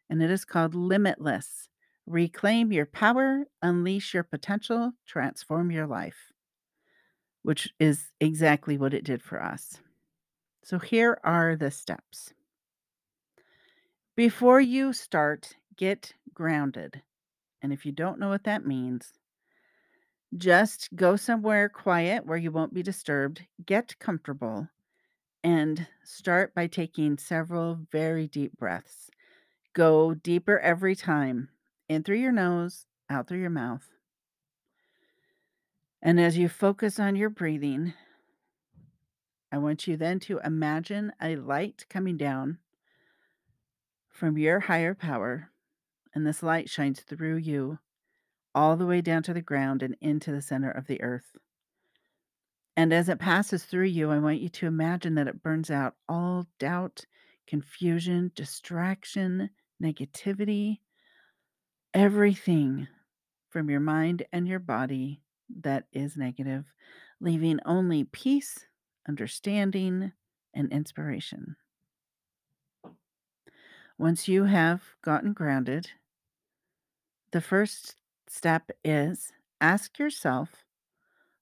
And 0.09 0.21
it 0.21 0.29
is 0.29 0.45
called 0.45 0.75
Limitless 0.75 1.69
Reclaim 2.05 2.71
Your 2.71 2.85
Power, 2.85 3.45
Unleash 3.61 4.13
Your 4.13 4.23
Potential, 4.23 4.91
Transform 5.07 5.71
Your 5.71 5.87
Life, 5.87 6.31
which 7.43 7.73
is 7.79 8.11
exactly 8.19 8.77
what 8.77 8.93
it 8.93 9.05
did 9.05 9.23
for 9.23 9.41
us. 9.41 9.79
So 10.63 10.77
here 10.77 11.19
are 11.23 11.55
the 11.55 11.71
steps. 11.71 12.33
Before 14.15 14.59
you 14.59 14.93
start, 14.93 15.55
get 15.77 16.13
grounded. 16.33 17.01
And 17.61 17.71
if 17.71 17.85
you 17.85 17.91
don't 17.91 18.19
know 18.19 18.29
what 18.29 18.43
that 18.43 18.65
means, 18.65 19.13
just 20.37 20.89
go 20.95 21.15
somewhere 21.15 21.69
quiet 21.69 22.25
where 22.25 22.37
you 22.37 22.51
won't 22.51 22.73
be 22.73 22.83
disturbed, 22.83 23.41
get 23.65 23.97
comfortable, 23.99 24.67
and 25.43 25.87
start 26.03 26.53
by 26.53 26.67
taking 26.67 27.17
several 27.17 27.79
very 27.91 28.27
deep 28.27 28.57
breaths. 28.57 29.09
Go 29.73 30.13
deeper 30.13 30.59
every 30.59 30.95
time, 30.95 31.49
in 31.87 32.03
through 32.03 32.17
your 32.17 32.31
nose, 32.31 32.85
out 33.09 33.27
through 33.27 33.39
your 33.39 33.49
mouth. 33.49 33.87
And 36.01 36.19
as 36.19 36.37
you 36.37 36.49
focus 36.49 36.99
on 36.99 37.15
your 37.15 37.29
breathing, 37.29 37.93
I 39.51 39.57
want 39.57 39.87
you 39.87 39.97
then 39.97 40.19
to 40.21 40.39
imagine 40.43 41.11
a 41.21 41.35
light 41.35 41.85
coming 41.89 42.17
down 42.17 42.57
from 44.09 44.37
your 44.37 44.61
higher 44.61 44.93
power, 44.93 45.49
and 46.13 46.25
this 46.25 46.43
light 46.43 46.69
shines 46.69 47.01
through 47.01 47.37
you 47.37 47.79
all 48.53 48.75
the 48.75 48.85
way 48.85 49.01
down 49.01 49.23
to 49.23 49.33
the 49.33 49.41
ground 49.41 49.81
and 49.81 49.95
into 50.01 50.31
the 50.31 50.41
center 50.41 50.69
of 50.69 50.87
the 50.87 51.01
earth. 51.01 51.37
And 52.77 52.93
as 52.93 53.09
it 53.09 53.19
passes 53.19 53.65
through 53.65 53.87
you, 53.87 54.11
I 54.11 54.19
want 54.19 54.39
you 54.39 54.49
to 54.49 54.67
imagine 54.67 55.15
that 55.15 55.27
it 55.27 55.43
burns 55.43 55.69
out 55.69 55.95
all 56.07 56.47
doubt, 56.57 57.05
confusion, 57.47 58.31
distraction, 58.35 59.49
negativity, 59.83 60.79
everything 61.93 62.87
from 63.49 63.69
your 63.69 63.81
mind 63.81 64.23
and 64.31 64.47
your 64.47 64.59
body 64.59 65.21
that 65.61 65.85
is 65.91 66.15
negative, 66.15 66.65
leaving 67.19 67.59
only 67.65 68.05
peace, 68.05 68.65
understanding, 69.07 70.13
and 70.53 70.71
inspiration. 70.71 71.57
Once 73.97 74.27
you 74.27 74.45
have 74.45 74.81
gotten 75.03 75.33
grounded, 75.33 75.91
the 77.31 77.41
first 77.41 77.97
step 78.27 78.71
is 78.83 79.31
ask 79.59 79.99
yourself 79.99 80.63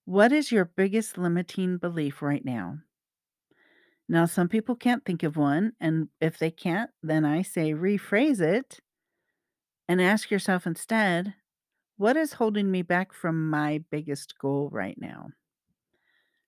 what 0.10 0.32
is 0.32 0.52
your 0.52 0.66
biggest 0.66 1.20
limiting 1.20 1.78
belief 1.78 2.24
right 2.24 2.44
now? 2.44 2.80
Now, 4.08 4.26
some 4.26 4.50
people 4.50 4.76
can't 4.76 5.06
think 5.06 5.22
of 5.22 5.38
one. 5.38 5.74
And 5.80 6.10
if 6.20 6.40
they 6.40 6.50
can't, 6.50 6.90
then 7.04 7.26
I 7.26 7.44
say 7.44 7.74
rephrase 7.74 8.42
it 8.42 8.80
and 9.88 10.02
ask 10.02 10.32
yourself 10.32 10.66
instead, 10.66 11.36
what 11.98 12.18
is 12.18 12.34
holding 12.34 12.72
me 12.72 12.82
back 12.82 13.14
from 13.14 13.52
my 13.52 13.84
biggest 13.92 14.40
goal 14.40 14.70
right 14.72 15.00
now? 15.00 15.30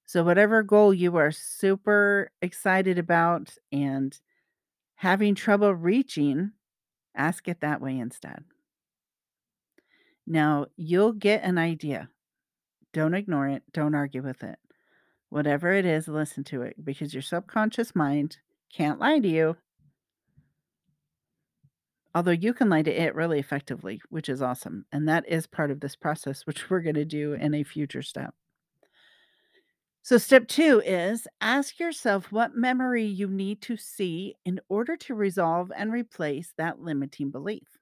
So, 0.07 0.23
whatever 0.23 0.63
goal 0.63 0.91
you 0.91 1.15
are 1.17 1.31
super 1.31 2.31
excited 2.41 2.97
about 2.97 3.55
and 3.71 4.19
having 4.95 5.35
trouble 5.35 5.75
reaching, 5.75 6.53
ask 7.15 7.47
it 7.47 7.61
that 7.61 7.79
way 7.79 7.99
instead. 7.99 8.43
Now, 10.25 10.65
you'll 10.77 11.13
get 11.13 11.43
an 11.43 11.59
idea. 11.59 12.09
Don't 12.93 13.13
ignore 13.13 13.47
it, 13.47 13.63
don't 13.71 13.95
argue 13.95 14.21
with 14.21 14.43
it. 14.43 14.59
Whatever 15.29 15.71
it 15.71 15.85
is, 15.85 16.07
listen 16.07 16.43
to 16.45 16.61
it 16.61 16.83
because 16.83 17.13
your 17.13 17.21
subconscious 17.21 17.95
mind 17.95 18.37
can't 18.73 18.99
lie 18.99 19.19
to 19.19 19.27
you. 19.27 19.57
Although 22.13 22.31
you 22.31 22.53
can 22.53 22.69
lie 22.69 22.81
to 22.81 22.91
it 22.91 23.15
really 23.15 23.39
effectively, 23.39 24.01
which 24.09 24.27
is 24.27 24.41
awesome. 24.41 24.85
And 24.91 25.07
that 25.07 25.27
is 25.27 25.47
part 25.47 25.71
of 25.71 25.79
this 25.79 25.95
process, 25.95 26.45
which 26.45 26.69
we're 26.69 26.81
going 26.81 26.95
to 26.95 27.05
do 27.05 27.33
in 27.33 27.53
a 27.53 27.63
future 27.63 28.01
step. 28.01 28.33
So, 30.03 30.17
step 30.17 30.47
two 30.47 30.81
is 30.83 31.27
ask 31.41 31.79
yourself 31.79 32.31
what 32.31 32.55
memory 32.55 33.05
you 33.05 33.27
need 33.27 33.61
to 33.63 33.77
see 33.77 34.35
in 34.43 34.59
order 34.67 34.97
to 34.97 35.13
resolve 35.13 35.71
and 35.75 35.93
replace 35.93 36.53
that 36.57 36.81
limiting 36.81 37.29
belief. 37.29 37.77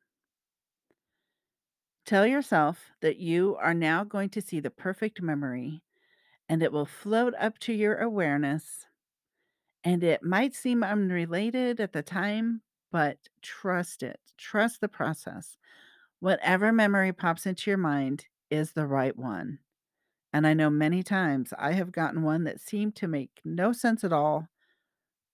Tell 2.10 2.26
yourself 2.26 2.90
that 3.02 3.18
you 3.18 3.56
are 3.58 3.76
now 3.76 4.04
going 4.04 4.30
to 4.30 4.42
see 4.42 4.60
the 4.60 4.72
perfect 4.72 5.22
memory 5.22 5.84
and 6.50 6.64
it 6.64 6.72
will 6.72 6.88
float 6.88 7.36
up 7.38 7.60
to 7.60 7.72
your 7.72 7.98
awareness. 7.98 8.88
And 9.84 10.04
it 10.04 10.24
might 10.24 10.56
seem 10.56 10.82
unrelated 10.82 11.80
at 11.80 11.94
the 11.94 12.02
time, 12.02 12.64
but 12.92 13.20
trust 13.44 14.02
it. 14.02 14.20
Trust 14.40 14.82
the 14.82 14.88
process. 14.88 15.56
Whatever 16.20 16.74
memory 16.74 17.14
pops 17.14 17.46
into 17.46 17.70
your 17.70 17.78
mind 17.78 18.26
is 18.50 18.72
the 18.72 18.88
right 18.88 19.16
one. 19.16 19.60
And 20.34 20.48
I 20.48 20.56
know 20.56 20.72
many 20.72 21.04
times 21.04 21.54
I 21.60 21.74
have 21.74 21.92
gotten 21.92 22.24
one 22.24 22.44
that 22.46 22.60
seemed 22.60 22.96
to 22.96 23.08
make 23.08 23.40
no 23.46 23.72
sense 23.72 24.04
at 24.04 24.12
all 24.12 24.48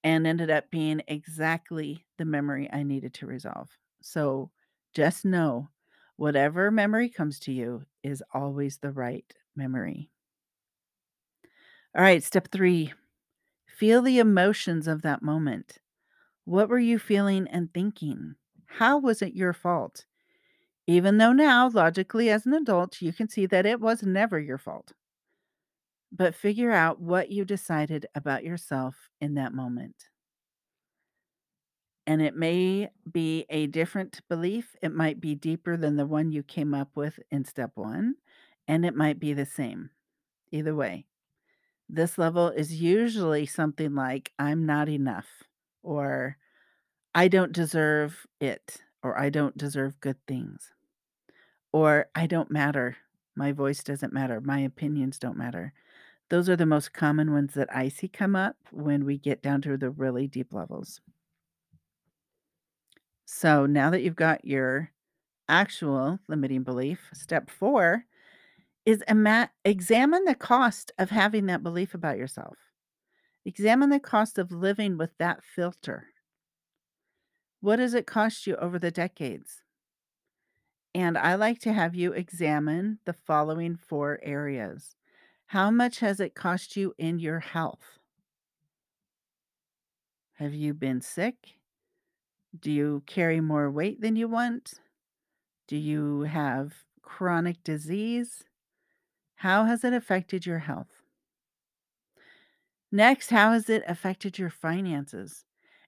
and 0.03 0.27
ended 0.27 0.49
up 0.49 0.69
being 0.71 1.03
exactly 1.07 2.05
the 2.17 2.25
memory 2.25 2.69
I 2.69 2.83
needed 2.83 3.13
to 3.13 3.27
resolve. 3.27 3.69
So 4.01 4.51
just 4.93 5.23
know 5.23 5.69
whatever 6.17 6.71
memory 6.71 7.10
comes 7.10 7.39
to 7.41 7.51
you 7.51 7.86
is 8.04 8.23
always 8.34 8.78
the 8.80 8.91
right 8.91 9.34
memory. 9.56 10.10
All 11.95 12.01
right, 12.04 12.23
step 12.23 12.49
three 12.51 12.93
feel 13.67 14.01
the 14.01 14.19
emotions 14.19 14.88
of 14.88 15.01
that 15.04 15.21
moment. 15.23 15.80
What 16.45 16.69
were 16.69 16.80
you 16.80 16.99
feeling 16.99 17.47
and 17.47 17.73
thinking? 17.73 18.36
How 18.65 18.99
was 18.99 19.21
it 19.21 19.36
your 19.36 19.54
fault? 19.54 20.06
Even 20.88 21.17
though 21.19 21.34
now, 21.34 21.69
logically, 21.69 22.30
as 22.30 22.45
an 22.45 22.54
adult, 22.54 23.01
you 23.01 23.13
can 23.13 23.30
see 23.30 23.45
that 23.47 23.65
it 23.65 23.82
was 23.82 24.04
never 24.04 24.39
your 24.39 24.58
fault. 24.60 24.93
But 26.12 26.34
figure 26.34 26.71
out 26.71 26.99
what 26.99 27.30
you 27.30 27.45
decided 27.45 28.08
about 28.15 28.43
yourself 28.43 29.12
in 29.21 29.36
that 29.36 29.54
moment. 29.54 30.10
And 32.07 32.21
it 32.21 32.35
may 32.35 32.89
be 33.11 33.45
a 33.49 33.67
different 33.67 34.21
belief. 34.29 34.75
It 34.81 34.93
might 34.93 35.19
be 35.19 35.33
deeper 35.33 35.75
than 35.75 35.95
the 35.95 36.05
one 36.05 36.31
you 36.31 36.43
came 36.43 36.73
up 36.73 36.89
with 36.95 37.19
in 37.31 37.45
step 37.45 37.71
one, 37.75 38.15
and 38.67 38.85
it 38.85 38.95
might 38.95 39.19
be 39.19 39.33
the 39.33 39.45
same. 39.45 39.89
Either 40.51 40.75
way, 40.75 41.05
this 41.89 42.17
level 42.17 42.49
is 42.49 42.81
usually 42.81 43.45
something 43.45 43.95
like, 43.95 44.31
I'm 44.37 44.65
not 44.65 44.87
enough, 44.87 45.43
or 45.81 46.37
I 47.13 47.27
don't 47.27 47.51
deserve 47.51 48.27
it, 48.39 48.83
or 49.01 49.17
I 49.17 49.29
don't 49.29 49.57
deserve 49.57 49.99
good 49.99 50.17
things, 50.27 50.73
or 51.71 52.07
I 52.13 52.27
don't 52.27 52.51
matter. 52.51 52.97
My 53.35 53.51
voice 53.51 53.83
doesn't 53.83 54.13
matter. 54.13 54.39
My 54.41 54.59
opinions 54.59 55.19
don't 55.19 55.37
matter. 55.37 55.73
Those 56.29 56.49
are 56.49 56.55
the 56.55 56.65
most 56.65 56.93
common 56.93 57.33
ones 57.33 57.53
that 57.53 57.69
I 57.75 57.89
see 57.89 58.07
come 58.07 58.35
up 58.35 58.57
when 58.71 59.05
we 59.05 59.17
get 59.17 59.41
down 59.41 59.61
to 59.63 59.77
the 59.77 59.89
really 59.89 60.27
deep 60.27 60.53
levels. 60.53 61.01
So 63.25 63.65
now 63.65 63.89
that 63.89 64.03
you've 64.03 64.15
got 64.15 64.45
your 64.45 64.91
actual 65.49 66.19
limiting 66.27 66.63
belief, 66.63 67.09
step 67.13 67.49
four 67.49 68.05
is 68.85 69.03
examine 69.65 70.25
the 70.25 70.35
cost 70.35 70.91
of 70.99 71.09
having 71.09 71.47
that 71.47 71.63
belief 71.63 71.93
about 71.93 72.17
yourself. 72.17 72.57
Examine 73.43 73.89
the 73.89 73.99
cost 73.99 74.38
of 74.38 74.51
living 74.51 74.97
with 74.97 75.11
that 75.17 75.43
filter. 75.43 76.07
What 77.61 77.77
does 77.77 77.93
it 77.93 78.05
cost 78.05 78.45
you 78.45 78.55
over 78.57 78.77
the 78.77 78.91
decades? 78.91 79.63
And 80.93 81.17
I 81.17 81.35
like 81.35 81.59
to 81.59 81.73
have 81.73 81.95
you 81.95 82.13
examine 82.13 82.99
the 83.05 83.13
following 83.13 83.75
four 83.75 84.19
areas. 84.23 84.95
How 85.47 85.69
much 85.69 85.99
has 85.99 86.19
it 86.19 86.35
cost 86.35 86.77
you 86.77 86.93
in 86.97 87.19
your 87.19 87.39
health? 87.39 87.99
Have 90.33 90.53
you 90.53 90.73
been 90.73 91.01
sick? 91.01 91.57
Do 92.59 92.71
you 92.71 93.03
carry 93.05 93.41
more 93.41 93.71
weight 93.71 94.01
than 94.01 94.15
you 94.15 94.27
want? 94.27 94.75
Do 95.67 95.77
you 95.77 96.21
have 96.21 96.73
chronic 97.01 97.63
disease? 97.63 98.43
How 99.35 99.65
has 99.65 99.83
it 99.83 99.93
affected 99.93 100.45
your 100.45 100.59
health? 100.59 101.01
Next, 102.91 103.29
how 103.29 103.51
has 103.51 103.69
it 103.69 103.83
affected 103.87 104.37
your 104.37 104.49
finances? 104.49 105.43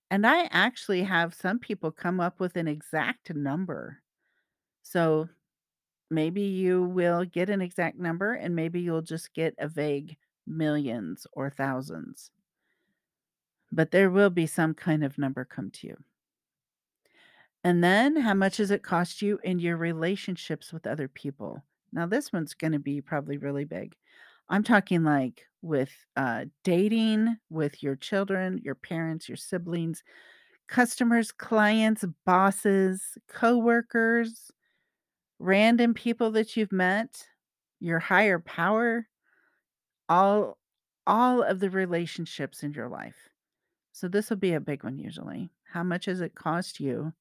And 0.09 0.25
I 0.25 0.45
actually 0.51 1.03
have 1.03 1.33
some 1.33 1.59
people 1.59 1.91
come 1.91 2.19
up 2.19 2.39
with 2.39 2.55
an 2.55 2.67
exact 2.67 3.33
number. 3.33 4.01
So 4.81 5.29
maybe 6.09 6.41
you 6.41 6.83
will 6.83 7.25
get 7.25 7.49
an 7.49 7.61
exact 7.61 7.99
number 7.99 8.33
and 8.33 8.55
maybe 8.55 8.81
you'll 8.81 9.01
just 9.01 9.33
get 9.33 9.53
a 9.59 9.67
vague 9.67 10.17
millions 10.45 11.27
or 11.33 11.49
thousands. 11.49 12.31
But 13.71 13.91
there 13.91 14.09
will 14.09 14.29
be 14.29 14.47
some 14.47 14.73
kind 14.73 15.03
of 15.03 15.17
number 15.17 15.45
come 15.45 15.71
to 15.71 15.87
you. 15.87 15.97
And 17.63 17.83
then 17.83 18.15
how 18.15 18.33
much 18.33 18.57
does 18.57 18.71
it 18.71 18.83
cost 18.83 19.21
you 19.21 19.39
in 19.43 19.59
your 19.59 19.77
relationships 19.77 20.71
with 20.71 20.87
other 20.87 21.07
people? 21.07 21.63
Now, 21.91 22.05
this 22.05 22.31
one's 22.31 22.53
going 22.53 22.73
to 22.73 22.79
be 22.79 23.01
probably 23.01 23.37
really 23.37 23.65
big. 23.65 23.95
I'm 24.49 24.63
talking 24.63 25.03
like 25.03 25.45
with 25.61 25.91
uh, 26.15 26.45
dating, 26.63 27.37
with 27.49 27.83
your 27.83 27.95
children, 27.95 28.59
your 28.63 28.75
parents, 28.75 29.27
your 29.27 29.35
siblings, 29.37 30.03
customers, 30.67 31.31
clients, 31.31 32.05
bosses, 32.25 33.17
coworkers, 33.27 34.51
random 35.39 35.93
people 35.93 36.31
that 36.31 36.55
you've 36.57 36.71
met, 36.71 37.27
your 37.79 37.99
higher 37.99 38.39
power, 38.39 39.07
all 40.09 40.57
all 41.05 41.41
of 41.41 41.59
the 41.59 41.69
relationships 41.69 42.63
in 42.63 42.73
your 42.73 42.89
life. 42.89 43.29
So 43.93 44.07
this 44.07 44.29
will 44.29 44.37
be 44.37 44.53
a 44.53 44.59
big 44.59 44.83
one 44.83 44.97
usually. 44.97 45.51
How 45.71 45.83
much 45.83 46.05
does 46.05 46.21
it 46.21 46.35
cost 46.35 46.79
you 46.79 47.13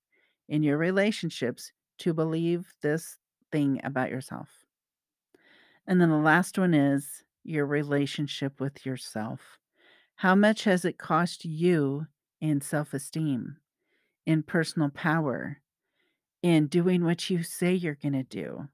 in 0.48 0.62
your 0.62 0.78
relationships 0.78 1.72
to 1.98 2.14
believe 2.14 2.72
this 2.82 3.18
thing 3.52 3.80
about 3.85 4.11
yourself? 4.11 4.48
And 5.87 6.00
then 6.00 6.11
the 6.11 6.16
last 6.16 6.59
one 6.59 6.74
is 6.74 7.22
your 7.44 7.66
relationship 7.66 8.61
with 8.61 8.85
yourself. 8.85 9.59
How 10.16 10.35
much 10.35 10.64
has 10.64 10.85
it 10.85 10.98
cost 10.98 11.44
you 11.44 12.06
in 12.40 12.61
self 12.61 12.92
esteem, 12.94 13.56
in 14.26 14.42
personal 14.42 14.90
power, 14.90 15.59
in 16.42 16.66
doing 16.66 17.04
what 17.04 17.28
you 17.30 17.42
say 17.42 17.74
you're 17.74 17.98
going 18.00 18.12
to 18.12 18.22
do, 18.22 18.68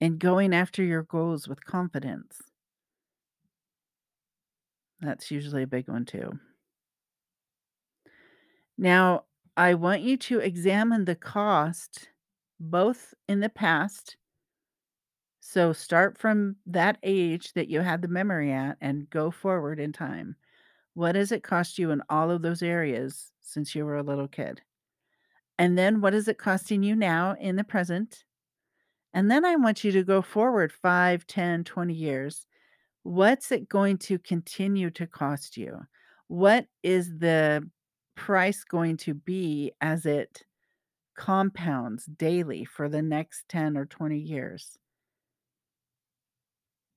in 0.00 0.18
going 0.18 0.54
after 0.54 0.82
your 0.82 1.02
goals 1.02 1.48
with 1.48 1.64
confidence. 1.64 2.40
That's 5.00 5.30
usually 5.30 5.62
a 5.62 5.66
big 5.66 5.88
one 5.88 6.04
too. 6.04 6.38
Now, 8.78 9.24
I 9.56 9.74
want 9.74 10.00
you 10.00 10.16
to 10.16 10.38
examine 10.38 11.04
the 11.04 11.14
cost 11.14 12.08
both 12.58 13.12
in 13.28 13.40
the 13.40 13.48
past. 13.48 14.16
So 15.40 15.72
start 15.72 16.16
from 16.16 16.56
that 16.66 16.98
age 17.02 17.52
that 17.54 17.68
you 17.68 17.80
had 17.80 18.00
the 18.00 18.08
memory 18.08 18.52
at 18.52 18.78
and 18.80 19.10
go 19.10 19.30
forward 19.30 19.78
in 19.78 19.92
time. 19.92 20.36
What 20.94 21.12
does 21.12 21.32
it 21.32 21.42
cost 21.42 21.78
you 21.78 21.90
in 21.90 22.02
all 22.08 22.30
of 22.30 22.42
those 22.42 22.62
areas 22.62 23.32
since 23.40 23.74
you 23.74 23.84
were 23.84 23.96
a 23.96 24.02
little 24.02 24.28
kid? 24.28 24.62
And 25.58 25.76
then 25.76 26.00
what 26.00 26.14
is 26.14 26.28
it 26.28 26.38
costing 26.38 26.82
you 26.82 26.96
now 26.96 27.36
in 27.38 27.56
the 27.56 27.64
present? 27.64 28.24
And 29.12 29.30
then 29.30 29.44
I 29.44 29.56
want 29.56 29.84
you 29.84 29.92
to 29.92 30.02
go 30.02 30.22
forward 30.22 30.72
5, 30.72 31.26
10, 31.26 31.64
20 31.64 31.94
years. 31.94 32.46
What's 33.02 33.52
it 33.52 33.68
going 33.68 33.98
to 33.98 34.18
continue 34.18 34.90
to 34.92 35.06
cost 35.06 35.56
you? 35.56 35.80
What 36.28 36.66
is 36.82 37.18
the 37.18 37.68
price 38.14 38.64
going 38.64 38.96
to 38.98 39.14
be 39.14 39.72
as 39.80 40.06
it 40.06 40.42
compounds 41.16 42.06
daily 42.06 42.64
for 42.64 42.88
the 42.88 43.02
next 43.02 43.48
10 43.48 43.76
or 43.76 43.86
20 43.86 44.18
years? 44.18 44.78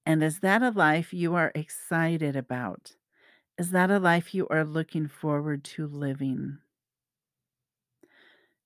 And 0.06 0.24
is 0.24 0.40
that 0.40 0.62
a 0.62 0.70
life 0.70 1.14
you 1.14 1.36
are 1.36 1.52
excited 1.56 2.36
about? 2.36 2.96
Is 3.58 3.72
that 3.72 3.90
a 3.90 4.00
life 4.00 4.36
you 4.36 4.48
are 4.50 4.64
looking 4.64 5.08
forward 5.08 5.64
to 5.64 5.88
living? 5.88 6.60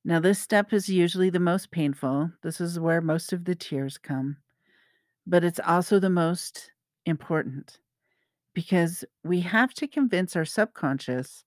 Now, 0.03 0.19
this 0.19 0.39
step 0.39 0.73
is 0.73 0.89
usually 0.89 1.29
the 1.29 1.39
most 1.39 1.71
painful. 1.71 2.31
This 2.41 2.59
is 2.61 2.79
where 2.79 3.01
most 3.01 3.31
of 3.33 3.45
the 3.45 3.55
tears 3.55 3.97
come, 3.97 4.37
but 5.27 5.43
it's 5.43 5.59
also 5.59 5.99
the 5.99 6.09
most 6.09 6.71
important 7.05 7.79
because 8.53 9.05
we 9.23 9.41
have 9.41 9.73
to 9.75 9.87
convince 9.87 10.35
our 10.35 10.45
subconscious 10.45 11.43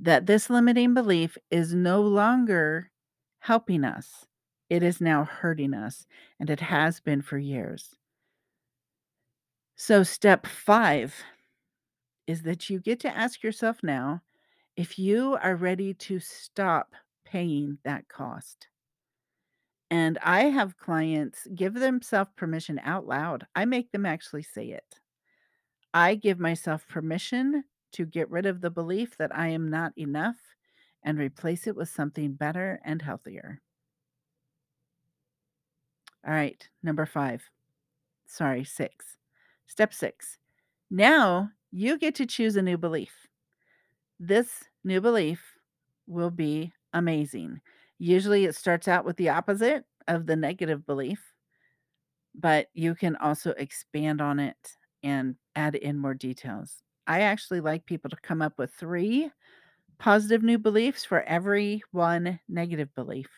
that 0.00 0.26
this 0.26 0.48
limiting 0.48 0.94
belief 0.94 1.36
is 1.50 1.74
no 1.74 2.00
longer 2.00 2.90
helping 3.40 3.84
us. 3.84 4.26
It 4.70 4.82
is 4.82 5.00
now 5.00 5.24
hurting 5.24 5.74
us, 5.74 6.06
and 6.38 6.48
it 6.48 6.60
has 6.60 7.00
been 7.00 7.22
for 7.22 7.38
years. 7.38 7.96
So, 9.76 10.02
step 10.02 10.46
five 10.46 11.14
is 12.26 12.42
that 12.42 12.70
you 12.70 12.78
get 12.78 13.00
to 13.00 13.16
ask 13.16 13.42
yourself 13.42 13.78
now 13.82 14.22
if 14.76 14.98
you 14.98 15.36
are 15.42 15.56
ready 15.56 15.94
to 15.94 16.20
stop 16.20 16.94
paying 17.24 17.78
that 17.84 18.08
cost. 18.08 18.68
And 19.90 20.18
I 20.22 20.42
have 20.44 20.78
clients 20.78 21.46
give 21.54 21.74
themselves 21.74 22.30
permission 22.36 22.80
out 22.84 23.06
loud. 23.06 23.46
I 23.56 23.64
make 23.64 23.90
them 23.90 24.06
actually 24.06 24.44
say 24.44 24.68
it. 24.68 25.00
I 25.92 26.14
give 26.14 26.38
myself 26.38 26.86
permission 26.86 27.64
to 27.92 28.06
get 28.06 28.30
rid 28.30 28.46
of 28.46 28.60
the 28.60 28.70
belief 28.70 29.16
that 29.18 29.34
I 29.36 29.48
am 29.48 29.70
not 29.70 29.92
enough 29.96 30.36
and 31.02 31.18
replace 31.18 31.66
it 31.66 31.76
with 31.76 31.88
something 31.88 32.34
better 32.34 32.80
and 32.84 33.00
healthier. 33.00 33.60
All 36.26 36.34
right, 36.34 36.68
number 36.82 37.06
five. 37.06 37.42
Sorry, 38.26 38.64
six. 38.64 39.16
Step 39.66 39.94
six. 39.94 40.38
Now 40.90 41.50
you 41.70 41.98
get 41.98 42.14
to 42.16 42.26
choose 42.26 42.56
a 42.56 42.62
new 42.62 42.76
belief. 42.76 43.12
This 44.18 44.64
new 44.84 45.00
belief 45.00 45.42
will 46.06 46.30
be 46.30 46.72
amazing. 46.92 47.60
Usually 47.98 48.44
it 48.44 48.54
starts 48.54 48.88
out 48.88 49.04
with 49.04 49.16
the 49.16 49.28
opposite 49.30 49.84
of 50.08 50.26
the 50.26 50.36
negative 50.36 50.84
belief, 50.84 51.32
but 52.34 52.68
you 52.74 52.94
can 52.94 53.16
also 53.16 53.50
expand 53.52 54.20
on 54.20 54.38
it 54.40 54.76
and 55.02 55.36
add 55.54 55.74
in 55.74 55.98
more 55.98 56.14
details. 56.14 56.82
I 57.06 57.20
actually 57.22 57.60
like 57.60 57.86
people 57.86 58.10
to 58.10 58.16
come 58.16 58.40
up 58.42 58.58
with 58.58 58.72
three 58.72 59.30
positive 59.98 60.42
new 60.42 60.58
beliefs 60.58 61.04
for 61.04 61.22
every 61.24 61.82
one 61.92 62.40
negative 62.48 62.94
belief. 62.94 63.28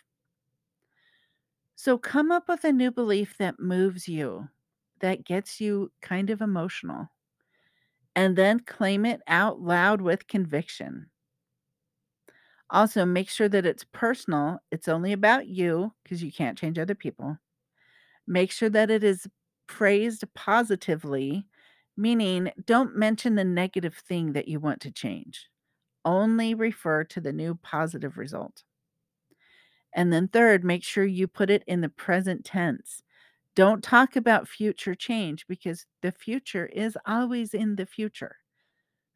So 1.74 1.98
come 1.98 2.32
up 2.32 2.48
with 2.48 2.64
a 2.64 2.72
new 2.72 2.90
belief 2.90 3.36
that 3.36 3.60
moves 3.60 4.08
you, 4.08 4.48
that 5.00 5.22
gets 5.24 5.60
you 5.60 5.92
kind 6.00 6.30
of 6.30 6.40
emotional, 6.40 7.10
and 8.16 8.36
then 8.36 8.58
claim 8.60 9.04
it 9.04 9.20
out 9.26 9.60
loud 9.60 10.00
with 10.00 10.26
conviction. 10.26 11.10
Also, 12.70 13.04
make 13.04 13.28
sure 13.28 13.48
that 13.48 13.66
it's 13.66 13.84
personal. 13.92 14.58
It's 14.70 14.88
only 14.88 15.12
about 15.12 15.46
you 15.46 15.92
because 16.02 16.22
you 16.22 16.32
can't 16.32 16.56
change 16.56 16.78
other 16.78 16.94
people. 16.94 17.36
Make 18.26 18.52
sure 18.52 18.70
that 18.70 18.90
it 18.90 19.04
is 19.04 19.28
praised 19.68 20.24
positively, 20.34 21.46
meaning 21.96 22.52
don't 22.64 22.96
mention 22.96 23.34
the 23.34 23.44
negative 23.44 23.96
thing 23.96 24.32
that 24.32 24.48
you 24.48 24.60
want 24.60 24.80
to 24.82 24.90
change. 24.92 25.48
Only 26.04 26.54
refer 26.54 27.04
to 27.04 27.20
the 27.20 27.32
new 27.32 27.54
positive 27.56 28.18
result. 28.18 28.64
And 29.94 30.12
then, 30.12 30.28
third, 30.28 30.64
make 30.64 30.84
sure 30.84 31.04
you 31.04 31.28
put 31.28 31.50
it 31.50 31.64
in 31.66 31.80
the 31.80 31.88
present 31.88 32.44
tense. 32.44 33.02
Don't 33.54 33.84
talk 33.84 34.16
about 34.16 34.48
future 34.48 34.94
change 34.94 35.46
because 35.46 35.86
the 36.00 36.12
future 36.12 36.66
is 36.66 36.96
always 37.06 37.52
in 37.54 37.76
the 37.76 37.86
future. 37.86 38.36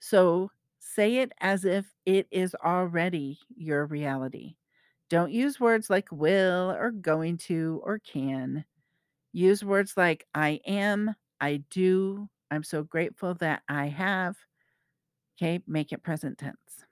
So, 0.01 0.51
Say 0.79 1.17
it 1.19 1.33
as 1.41 1.65
if 1.65 1.95
it 2.07 2.29
is 2.31 2.55
already 2.65 3.41
your 3.57 3.87
reality. 3.87 4.57
Don't 5.11 5.33
use 5.33 5.61
words 5.61 5.91
like 5.91 6.11
will 6.13 6.71
or 6.71 6.91
going 6.93 7.39
to 7.49 7.81
or 7.85 7.99
can. 7.99 8.65
Use 9.33 9.65
words 9.65 9.97
like 9.97 10.27
I 10.35 10.61
am, 10.67 11.15
I 11.41 11.65
do, 11.71 12.29
I'm 12.51 12.63
so 12.63 12.83
grateful 12.83 13.35
that 13.35 13.63
I 13.69 13.87
have. 13.87 14.37
Okay, 15.37 15.63
make 15.67 15.93
it 15.93 16.03
present 16.03 16.39
tense. 16.39 16.85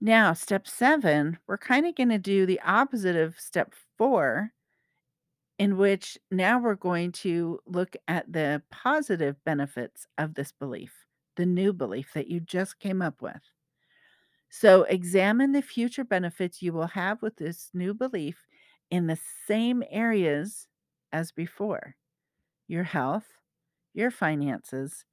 Now, 0.00 0.32
step 0.32 0.68
seven, 0.68 1.38
we're 1.46 1.58
kind 1.58 1.86
of 1.86 1.96
going 1.96 2.10
to 2.10 2.18
do 2.18 2.46
the 2.46 2.60
opposite 2.60 3.16
of 3.16 3.38
step 3.38 3.74
four, 3.96 4.52
in 5.58 5.76
which 5.76 6.16
now 6.30 6.60
we're 6.60 6.76
going 6.76 7.10
to 7.10 7.58
look 7.66 7.96
at 8.06 8.32
the 8.32 8.62
positive 8.70 9.36
benefits 9.44 10.06
of 10.16 10.34
this 10.34 10.52
belief, 10.52 11.04
the 11.36 11.46
new 11.46 11.72
belief 11.72 12.12
that 12.14 12.28
you 12.28 12.38
just 12.38 12.78
came 12.78 13.02
up 13.02 13.20
with. 13.20 13.42
So, 14.50 14.84
examine 14.84 15.52
the 15.52 15.62
future 15.62 16.04
benefits 16.04 16.62
you 16.62 16.72
will 16.72 16.86
have 16.86 17.20
with 17.20 17.36
this 17.36 17.70
new 17.74 17.92
belief 17.92 18.46
in 18.90 19.08
the 19.08 19.18
same 19.46 19.82
areas 19.90 20.68
as 21.12 21.32
before 21.32 21.96
your 22.68 22.84
health, 22.84 23.26
your 23.94 24.10
finances, 24.10 25.04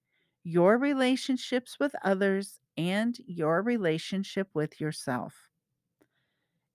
your 0.43 0.77
relationships 0.77 1.77
with 1.79 1.95
others, 2.03 2.59
and 2.77 3.17
your 3.25 3.61
relationship 3.61 4.49
with 4.53 4.79
yourself. 4.79 5.49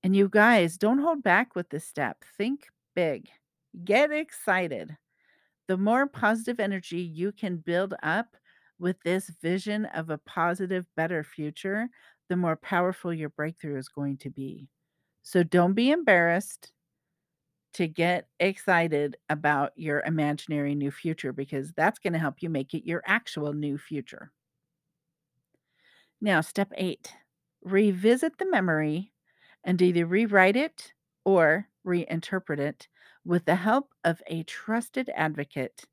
And 0.03 0.17
you 0.17 0.29
guys, 0.29 0.79
don't 0.79 0.99
hold 0.99 1.23
back 1.23 1.55
with 1.55 1.69
this 1.69 1.85
step. 1.85 2.25
Think 2.37 2.67
big. 2.95 3.29
Get 3.85 4.11
excited. 4.11 4.97
The 5.69 5.77
more 5.77 6.07
positive 6.07 6.59
energy 6.59 7.01
you 7.01 7.33
can 7.33 7.59
build 7.59 7.95
up 8.03 8.37
with 8.79 8.97
this 9.05 9.31
vision 9.43 9.85
of 9.87 10.11
a 10.11 10.19
positive, 10.19 10.87
better 10.97 11.23
future, 11.23 11.89
the 12.29 12.37
more 12.37 12.57
powerful 12.57 13.13
your 13.13 13.29
breakthrough 13.29 13.77
is 13.77 13.89
going 13.89 14.17
to 14.19 14.31
be. 14.31 14.69
So 15.23 15.43
don't 15.43 15.75
be 15.75 15.91
embarrassed 15.91 16.73
to 17.75 17.87
get 17.89 18.29
excited 18.41 19.17
about 19.29 19.73
your 19.77 20.01
imaginary 20.03 20.75
new 20.75 20.91
future 20.91 21.33
because 21.33 21.73
that's 21.73 21.99
going 21.99 22.13
to 22.15 22.19
help 22.19 22.43
you 22.43 22.51
make 22.51 22.75
it 22.75 22.87
your 22.87 23.03
actual 23.07 23.53
new 23.53 23.79
future. 23.79 24.33
Now, 26.21 26.41
step 26.41 26.73
eight 26.77 27.15
revisit 27.63 28.39
the 28.39 28.47
memory 28.47 29.13
and 29.65 29.81
either 29.83 30.07
rewrite 30.07 30.57
it 30.57 30.95
or 31.25 31.69
reinterpret 31.87 32.59
it 32.59 32.89
with 33.25 33.45
the 33.45 33.57
help 33.57 33.95
of 34.03 34.23
a 34.27 34.43
trusted 34.45 35.11
advocate 35.15 35.85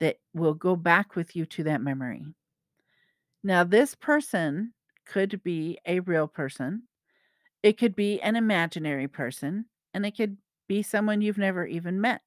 that 0.00 0.20
will 0.34 0.54
go 0.54 0.76
back 0.76 1.16
with 1.16 1.36
you 1.36 1.46
to 1.46 1.64
that 1.64 1.82
memory. 1.82 2.24
Now, 3.42 3.64
this 3.64 3.94
person 3.94 4.74
could 5.04 5.42
be 5.42 5.78
a 5.86 6.00
real 6.00 6.28
person, 6.28 6.88
it 7.62 7.78
could 7.78 7.96
be 7.96 8.20
an 8.22 8.36
imaginary 8.36 9.08
person, 9.08 9.66
and 9.94 10.06
it 10.06 10.16
could 10.16 10.38
be 10.68 10.82
someone 10.82 11.20
you've 11.20 11.38
never 11.38 11.66
even 11.66 12.00
met. 12.00 12.22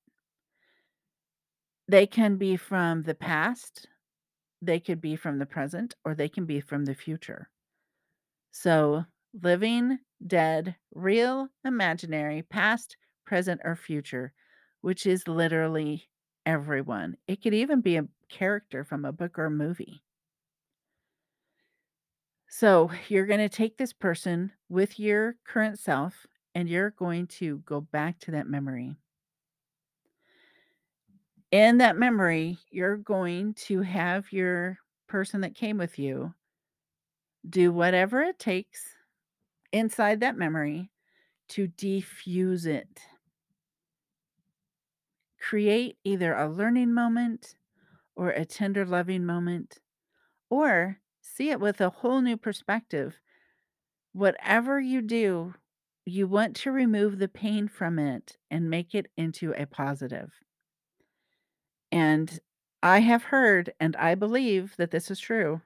They 1.87 2.07
can 2.07 2.37
be 2.37 2.55
from 2.55 3.03
the 3.03 3.15
past, 3.15 3.87
they 4.61 4.79
could 4.79 5.01
be 5.01 5.15
from 5.15 5.39
the 5.39 5.45
present, 5.45 5.95
or 6.05 6.15
they 6.15 6.29
can 6.29 6.45
be 6.45 6.61
from 6.61 6.85
the 6.85 6.95
future. 6.95 7.49
So, 8.51 9.05
living, 9.33 9.99
dead, 10.25 10.75
real, 10.91 11.49
imaginary, 11.63 12.43
past, 12.43 12.95
present, 13.25 13.61
or 13.63 13.75
future, 13.75 14.33
which 14.81 15.05
is 15.05 15.27
literally 15.27 16.09
everyone. 16.45 17.17
It 17.27 17.41
could 17.41 17.53
even 17.55 17.81
be 17.81 17.97
a 17.97 18.07
character 18.27 18.83
from 18.83 19.03
a 19.05 19.11
book 19.11 19.39
or 19.39 19.45
a 19.45 19.51
movie. 19.51 20.03
So 22.49 22.91
you're 23.07 23.25
going 23.25 23.39
to 23.39 23.49
take 23.49 23.77
this 23.77 23.93
person 23.93 24.51
with 24.67 24.99
your 24.99 25.35
current 25.45 25.79
self 25.79 26.27
and 26.55 26.69
you're 26.69 26.91
going 26.91 27.27
to 27.27 27.59
go 27.59 27.81
back 27.81 28.19
to 28.19 28.31
that 28.31 28.47
memory. 28.47 28.95
In 31.51 31.79
that 31.79 31.97
memory, 31.97 32.59
you're 32.69 32.97
going 32.97 33.55
to 33.55 33.81
have 33.81 34.31
your 34.31 34.77
person 35.07 35.41
that 35.41 35.55
came 35.55 35.77
with 35.77 35.97
you 35.97 36.33
do 37.47 37.71
whatever 37.71 38.21
it 38.21 38.37
takes 38.37 38.81
inside 39.71 40.19
that 40.19 40.37
memory 40.37 40.91
to 41.49 41.67
defuse 41.67 42.65
it. 42.65 42.99
Create 45.39 45.97
either 46.03 46.33
a 46.33 46.49
learning 46.49 46.93
moment 46.93 47.55
or 48.15 48.31
a 48.31 48.45
tender, 48.45 48.85
loving 48.85 49.25
moment, 49.25 49.79
or 50.49 50.99
see 51.21 51.49
it 51.49 51.59
with 51.59 51.79
a 51.81 51.89
whole 51.89 52.21
new 52.21 52.35
perspective. 52.35 53.19
Whatever 54.11 54.79
you 54.79 55.01
do, 55.01 55.53
you 56.05 56.27
want 56.27 56.55
to 56.57 56.71
remove 56.71 57.19
the 57.19 57.27
pain 57.27 57.67
from 57.67 57.99
it 57.99 58.37
and 58.49 58.69
make 58.69 58.95
it 58.95 59.11
into 59.17 59.53
a 59.53 59.65
positive. 59.65 60.33
And 61.91 62.39
I 62.81 62.99
have 62.99 63.23
heard, 63.23 63.73
and 63.79 63.95
I 63.95 64.15
believe 64.15 64.75
that 64.77 64.91
this 64.91 65.11
is 65.11 65.19
true. 65.19 65.61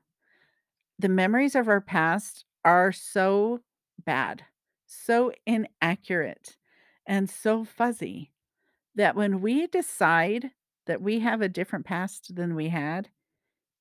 The 0.99 1.09
memories 1.09 1.55
of 1.55 1.67
our 1.67 1.81
past 1.81 2.45
are 2.65 2.91
so 2.91 3.61
bad, 4.03 4.45
so 4.85 5.31
inaccurate, 5.45 6.57
and 7.05 7.29
so 7.29 7.63
fuzzy 7.63 8.31
that 8.95 9.15
when 9.15 9.41
we 9.41 9.67
decide 9.67 10.51
that 10.85 11.01
we 11.01 11.19
have 11.19 11.41
a 11.41 11.49
different 11.49 11.85
past 11.85 12.35
than 12.35 12.55
we 12.55 12.69
had, 12.69 13.09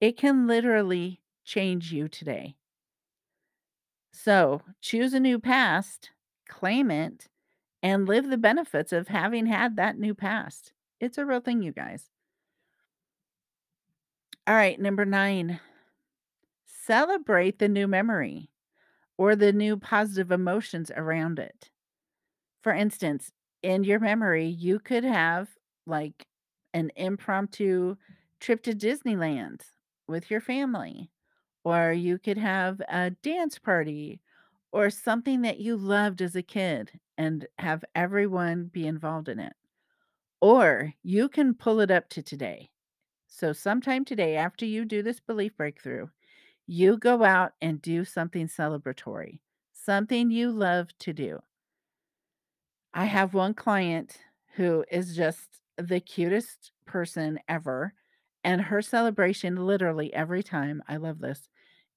it 0.01 0.17
can 0.17 0.47
literally 0.47 1.21
change 1.45 1.93
you 1.93 2.09
today. 2.09 2.57
So 4.13 4.63
choose 4.81 5.15
a 5.15 5.21
new 5.21 5.39
past, 5.39 6.11
claim 6.53 6.91
it, 6.91 7.29
and 7.83 8.07
live 8.07 8.29
the 8.29 8.37
benefits 8.37 8.93
of 8.93 9.09
having 9.09 9.47
had 9.47 9.77
that 9.77 9.99
new 9.99 10.15
past. 10.15 10.73
It's 11.01 11.19
a 11.19 11.25
real 11.27 11.41
thing, 11.41 11.63
you 11.63 11.73
guys. 11.73 12.11
All 14.47 14.55
right, 14.55 14.79
number 14.79 15.05
nine, 15.05 15.61
celebrate 16.67 17.59
the 17.59 17.69
new 17.69 17.89
memory 17.89 18.51
or 19.17 19.35
the 19.35 19.53
new 19.53 19.77
positive 19.77 20.31
emotions 20.31 20.91
around 20.95 21.39
it. 21.39 21.71
For 22.63 22.73
instance, 22.73 23.33
in 23.63 23.85
your 23.85 24.01
memory, 24.01 24.47
you 24.47 24.79
could 24.79 25.05
have 25.05 25.49
like 25.87 26.27
an 26.75 26.91
impromptu 26.97 27.97
trip 28.41 28.63
to 28.65 28.73
Disneyland 28.73 29.61
with 30.09 30.31
your 30.31 30.41
family, 30.41 31.11
or 31.65 31.93
you 31.93 32.19
could 32.19 32.39
have 32.39 32.81
a 32.89 33.11
dance 33.11 33.59
party 33.59 34.21
or 34.73 34.91
something 34.91 35.43
that 35.43 35.61
you 35.61 35.77
loved 35.77 36.23
as 36.23 36.35
a 36.37 36.43
kid 36.43 37.01
and 37.19 37.47
have 37.59 37.85
everyone 37.95 38.67
be 38.67 38.87
involved 38.87 39.29
in 39.29 39.39
it. 39.39 39.55
Or 40.41 40.95
you 41.03 41.29
can 41.29 41.55
pull 41.55 41.81
it 41.81 41.91
up 41.91 42.09
to 42.11 42.23
today. 42.23 42.71
So, 43.29 43.53
sometime 43.53 44.05
today, 44.05 44.37
after 44.37 44.67
you 44.67 44.85
do 44.85 45.03
this 45.03 45.21
belief 45.21 45.57
breakthrough, 45.57 46.09
you 46.67 46.99
go 46.99 47.25
out 47.25 47.55
and 47.63 47.83
do 47.83 48.05
something 48.05 48.49
celebratory, 48.49 49.41
something 49.73 50.31
you 50.31 50.51
love 50.51 50.97
to 51.01 51.13
do. 51.13 51.41
I 52.95 53.07
have 53.07 53.35
one 53.35 53.55
client 53.55 54.19
who 54.55 54.85
is 54.91 55.17
just 55.17 55.61
the 55.77 56.01
cutest 56.01 56.73
person 56.87 57.41
ever. 57.49 57.95
And 58.45 58.61
her 58.63 58.83
celebration, 58.83 59.57
literally 59.67 60.13
every 60.13 60.43
time, 60.43 60.83
I 60.89 60.97
love 60.97 61.21
this, 61.21 61.49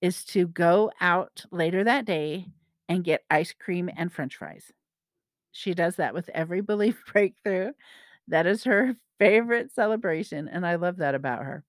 is 0.02 0.24
to 0.26 0.48
go 0.48 0.92
out 1.02 1.46
later 1.52 1.84
that 1.84 2.06
day 2.06 2.48
and 2.90 3.04
get 3.04 3.26
ice 3.30 3.54
cream 3.54 3.90
and 3.96 4.12
french 4.12 4.38
fries. 4.38 4.72
She 5.52 5.74
does 5.74 5.98
that 5.98 6.14
with 6.14 6.30
every 6.30 6.62
belief 6.72 7.04
breakthrough. 7.12 7.74
That 8.28 8.48
is 8.48 8.64
her 8.66 8.96
favorite 9.20 9.72
celebration. 9.74 10.48
And 10.48 10.66
I 10.66 10.76
love 10.76 10.98
that 10.98 11.16
about 11.16 11.44
her. 11.44 11.64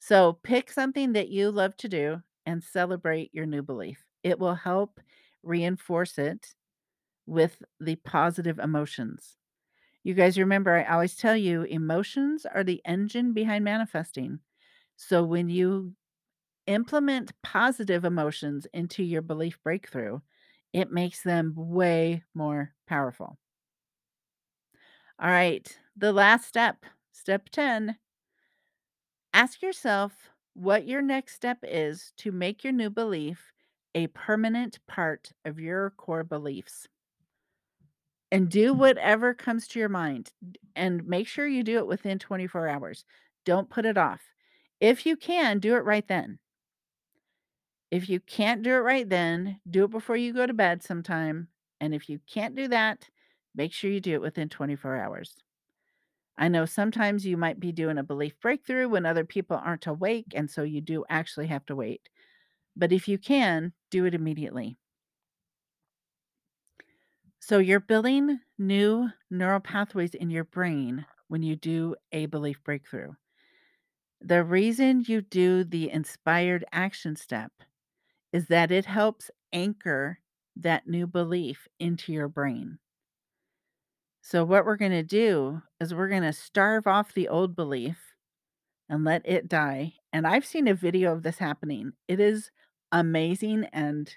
So 0.00 0.34
pick 0.42 0.70
something 0.72 1.12
that 1.14 1.28
you 1.30 1.50
love 1.50 1.76
to 1.78 1.88
do 1.88 2.22
and 2.46 2.62
celebrate 2.64 3.34
your 3.34 3.46
new 3.46 3.62
belief. 3.62 4.04
It 4.22 4.38
will 4.38 4.54
help 4.54 5.00
reinforce 5.42 6.18
it 6.18 6.54
with 7.26 7.62
the 7.80 7.96
positive 7.96 8.58
emotions. 8.58 9.36
You 10.04 10.14
guys 10.14 10.38
remember, 10.38 10.76
I 10.76 10.84
always 10.92 11.16
tell 11.16 11.36
you 11.36 11.62
emotions 11.64 12.46
are 12.46 12.64
the 12.64 12.82
engine 12.86 13.32
behind 13.32 13.64
manifesting. 13.64 14.40
So 14.96 15.24
when 15.24 15.48
you 15.50 15.94
implement 16.66 17.32
positive 17.42 18.04
emotions 18.04 18.66
into 18.72 19.02
your 19.02 19.22
belief 19.22 19.58
breakthrough, 19.62 20.20
it 20.72 20.90
makes 20.90 21.22
them 21.22 21.54
way 21.56 22.24
more 22.34 22.74
powerful. 22.86 23.38
All 25.20 25.28
right, 25.30 25.78
the 25.96 26.12
last 26.12 26.46
step, 26.46 26.84
step 27.12 27.48
10. 27.50 27.98
Ask 29.32 29.62
yourself 29.62 30.30
what 30.54 30.86
your 30.86 31.02
next 31.02 31.34
step 31.34 31.58
is 31.62 32.12
to 32.18 32.32
make 32.32 32.64
your 32.64 32.72
new 32.72 32.90
belief 32.90 33.52
a 33.94 34.06
permanent 34.08 34.78
part 34.86 35.32
of 35.44 35.58
your 35.60 35.90
core 35.90 36.24
beliefs. 36.24 36.88
And 38.32 38.48
do 38.48 38.72
whatever 38.72 39.34
comes 39.34 39.66
to 39.68 39.78
your 39.80 39.88
mind, 39.88 40.32
and 40.76 41.06
make 41.06 41.26
sure 41.26 41.46
you 41.46 41.62
do 41.64 41.78
it 41.78 41.86
within 41.86 42.18
24 42.18 42.68
hours. 42.68 43.04
Don't 43.44 43.68
put 43.70 43.84
it 43.84 43.98
off. 43.98 44.20
If 44.80 45.04
you 45.04 45.16
can, 45.16 45.58
do 45.58 45.74
it 45.74 45.84
right 45.84 46.06
then. 46.06 46.38
If 47.90 48.08
you 48.08 48.18
can't 48.20 48.62
do 48.62 48.70
it 48.72 48.78
right 48.78 49.08
then, 49.08 49.60
do 49.68 49.84
it 49.84 49.90
before 49.90 50.16
you 50.16 50.32
go 50.32 50.46
to 50.46 50.52
bed 50.52 50.82
sometime, 50.82 51.48
and 51.80 51.94
if 51.94 52.08
you 52.08 52.18
can't 52.26 52.54
do 52.56 52.68
that, 52.68 53.08
make 53.54 53.72
sure 53.72 53.90
you 53.90 54.00
do 54.00 54.14
it 54.14 54.20
within 54.20 54.48
24 54.48 54.96
hours. 54.96 55.36
I 56.36 56.48
know 56.48 56.64
sometimes 56.64 57.26
you 57.26 57.36
might 57.36 57.60
be 57.60 57.72
doing 57.72 57.98
a 57.98 58.02
belief 58.02 58.40
breakthrough 58.40 58.88
when 58.88 59.06
other 59.06 59.24
people 59.24 59.56
aren't 59.56 59.86
awake, 59.86 60.32
and 60.34 60.50
so 60.50 60.62
you 60.64 60.80
do 60.80 61.04
actually 61.08 61.46
have 61.48 61.66
to 61.66 61.76
wait. 61.76 62.08
But 62.76 62.92
if 62.92 63.08
you 63.08 63.18
can, 63.18 63.74
do 63.90 64.06
it 64.06 64.14
immediately. 64.14 64.78
So 67.40 67.58
you're 67.58 67.80
building 67.80 68.38
new 68.56 69.10
neural 69.30 69.58
pathways 69.58 70.14
in 70.14 70.30
your 70.30 70.44
brain 70.44 71.06
when 71.26 71.42
you 71.42 71.56
do 71.56 71.96
a 72.12 72.26
belief 72.26 72.62
breakthrough. 72.62 73.14
The 74.22 74.42
reason 74.44 75.02
you 75.02 75.20
do 75.20 75.62
the 75.62 75.90
inspired 75.90 76.64
action 76.72 77.16
step 77.16 77.52
is 78.32 78.46
that 78.46 78.70
it 78.70 78.86
helps 78.86 79.30
anchor 79.52 80.18
that 80.56 80.86
new 80.86 81.06
belief 81.06 81.66
into 81.78 82.12
your 82.12 82.28
brain. 82.28 82.78
So, 84.22 84.44
what 84.44 84.64
we're 84.64 84.76
going 84.76 84.90
to 84.92 85.02
do 85.02 85.62
is 85.80 85.94
we're 85.94 86.08
going 86.08 86.22
to 86.22 86.32
starve 86.32 86.86
off 86.86 87.14
the 87.14 87.28
old 87.28 87.56
belief 87.56 87.96
and 88.88 89.04
let 89.04 89.22
it 89.24 89.48
die. 89.48 89.94
And 90.12 90.26
I've 90.26 90.44
seen 90.44 90.68
a 90.68 90.74
video 90.74 91.12
of 91.12 91.22
this 91.22 91.38
happening. 91.38 91.92
It 92.06 92.20
is 92.20 92.50
amazing 92.92 93.66
and 93.72 94.14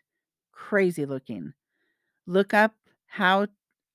crazy 0.52 1.06
looking. 1.06 1.54
Look 2.26 2.54
up 2.54 2.74
how, 3.06 3.48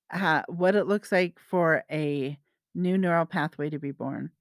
how 0.09 0.45
what 0.47 0.75
it 0.75 0.87
looks 0.87 1.11
like 1.11 1.37
for 1.39 1.83
a 1.91 2.37
new 2.73 2.97
neural 2.97 3.25
pathway 3.25 3.69
to 3.69 3.79
be 3.79 3.91
born. 3.91 4.31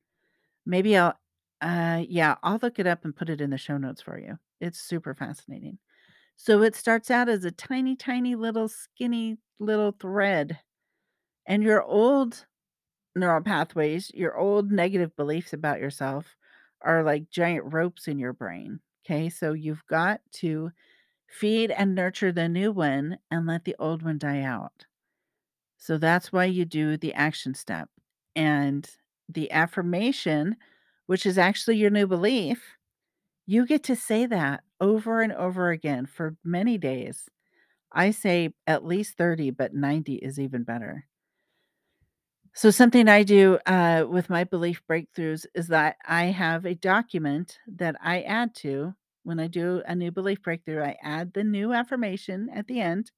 Maybe 0.64 0.96
I'll 0.96 1.14
uh 1.60 2.04
yeah, 2.08 2.36
I'll 2.42 2.60
look 2.62 2.78
it 2.78 2.86
up 2.86 3.04
and 3.04 3.16
put 3.16 3.28
it 3.28 3.40
in 3.40 3.50
the 3.50 3.58
show 3.58 3.78
notes 3.78 4.00
for 4.00 4.18
you. 4.18 4.38
It's 4.60 4.80
super 4.80 5.14
fascinating. 5.14 5.78
So 6.36 6.62
it 6.62 6.76
starts 6.76 7.10
out 7.10 7.28
as 7.28 7.44
a 7.44 7.52
tiny 7.52 7.96
tiny 7.96 8.34
little 8.36 8.68
skinny 8.68 9.38
little 9.60 9.92
thread 9.92 10.60
and 11.46 11.62
your 11.62 11.82
old 11.82 12.46
neural 13.16 13.42
pathways, 13.42 14.10
your 14.14 14.36
old 14.38 14.72
negative 14.72 15.16
beliefs 15.16 15.52
about 15.52 15.80
yourself 15.80 16.36
are 16.82 17.02
like 17.04 17.30
giant 17.30 17.72
ropes 17.72 18.08
in 18.08 18.18
your 18.18 18.32
brain. 18.34 18.80
Okay? 19.04 19.30
So 19.30 19.52
you've 19.54 19.86
got 19.86 20.20
to 20.34 20.72
feed 21.28 21.70
and 21.72 21.94
nurture 21.94 22.32
the 22.32 22.48
new 22.48 22.72
one 22.72 23.18
and 23.30 23.46
let 23.46 23.64
the 23.64 23.76
old 23.78 24.02
one 24.02 24.18
die 24.18 24.42
out. 24.42 24.86
So 25.76 25.98
that's 25.98 26.32
why 26.32 26.44
you 26.46 26.64
do 26.64 26.96
the 26.96 27.14
action 27.14 27.54
step. 27.54 27.88
And 28.36 28.88
the 29.28 29.50
affirmation, 29.52 30.56
which 31.06 31.26
is 31.26 31.38
actually 31.38 31.76
your 31.76 31.90
new 31.90 32.06
belief, 32.06 32.77
you 33.48 33.66
get 33.66 33.84
to 33.84 33.96
say 33.96 34.26
that 34.26 34.64
over 34.80 35.22
and 35.22 35.32
over 35.32 35.70
again 35.72 36.06
for 36.06 36.36
many 36.44 36.78
days. 36.78 37.28
I 37.92 38.12
say 38.12 38.54
at 38.66 38.84
least 38.84 39.16
30, 39.18 39.50
but 39.50 39.74
90 39.74 40.16
is 40.16 40.38
even 40.40 40.64
better. 40.64 41.06
So, 42.54 42.70
something 42.70 43.08
I 43.08 43.22
do 43.22 43.58
uh, 43.66 44.04
with 44.08 44.28
my 44.30 44.44
belief 44.44 44.82
breakthroughs 44.90 45.46
is 45.54 45.68
that 45.68 45.96
I 46.04 46.24
have 46.26 46.64
a 46.66 46.74
document 46.74 47.58
that 47.68 47.96
I 48.02 48.22
add 48.22 48.54
to 48.56 48.94
when 49.22 49.38
I 49.38 49.46
do 49.46 49.82
a 49.86 49.94
new 49.94 50.10
belief 50.10 50.42
breakthrough. 50.42 50.82
I 50.82 50.96
add 51.02 51.32
the 51.34 51.44
new 51.44 51.72
affirmation 51.72 52.48
at 52.52 52.66
the 52.66 52.80
end. 52.80 53.12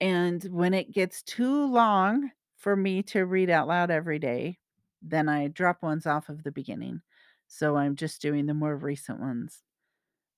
And 0.00 0.42
when 0.44 0.74
it 0.74 0.92
gets 0.92 1.22
too 1.22 1.66
long 1.66 2.30
for 2.56 2.74
me 2.76 3.02
to 3.04 3.24
read 3.24 3.50
out 3.50 3.68
loud 3.68 3.90
every 3.90 4.18
day, 4.18 4.58
then 5.02 5.28
I 5.28 5.48
drop 5.48 5.82
ones 5.82 6.06
off 6.06 6.28
of 6.28 6.42
the 6.42 6.52
beginning. 6.52 7.02
So 7.48 7.76
I'm 7.76 7.96
just 7.96 8.22
doing 8.22 8.46
the 8.46 8.54
more 8.54 8.76
recent 8.76 9.20
ones. 9.20 9.64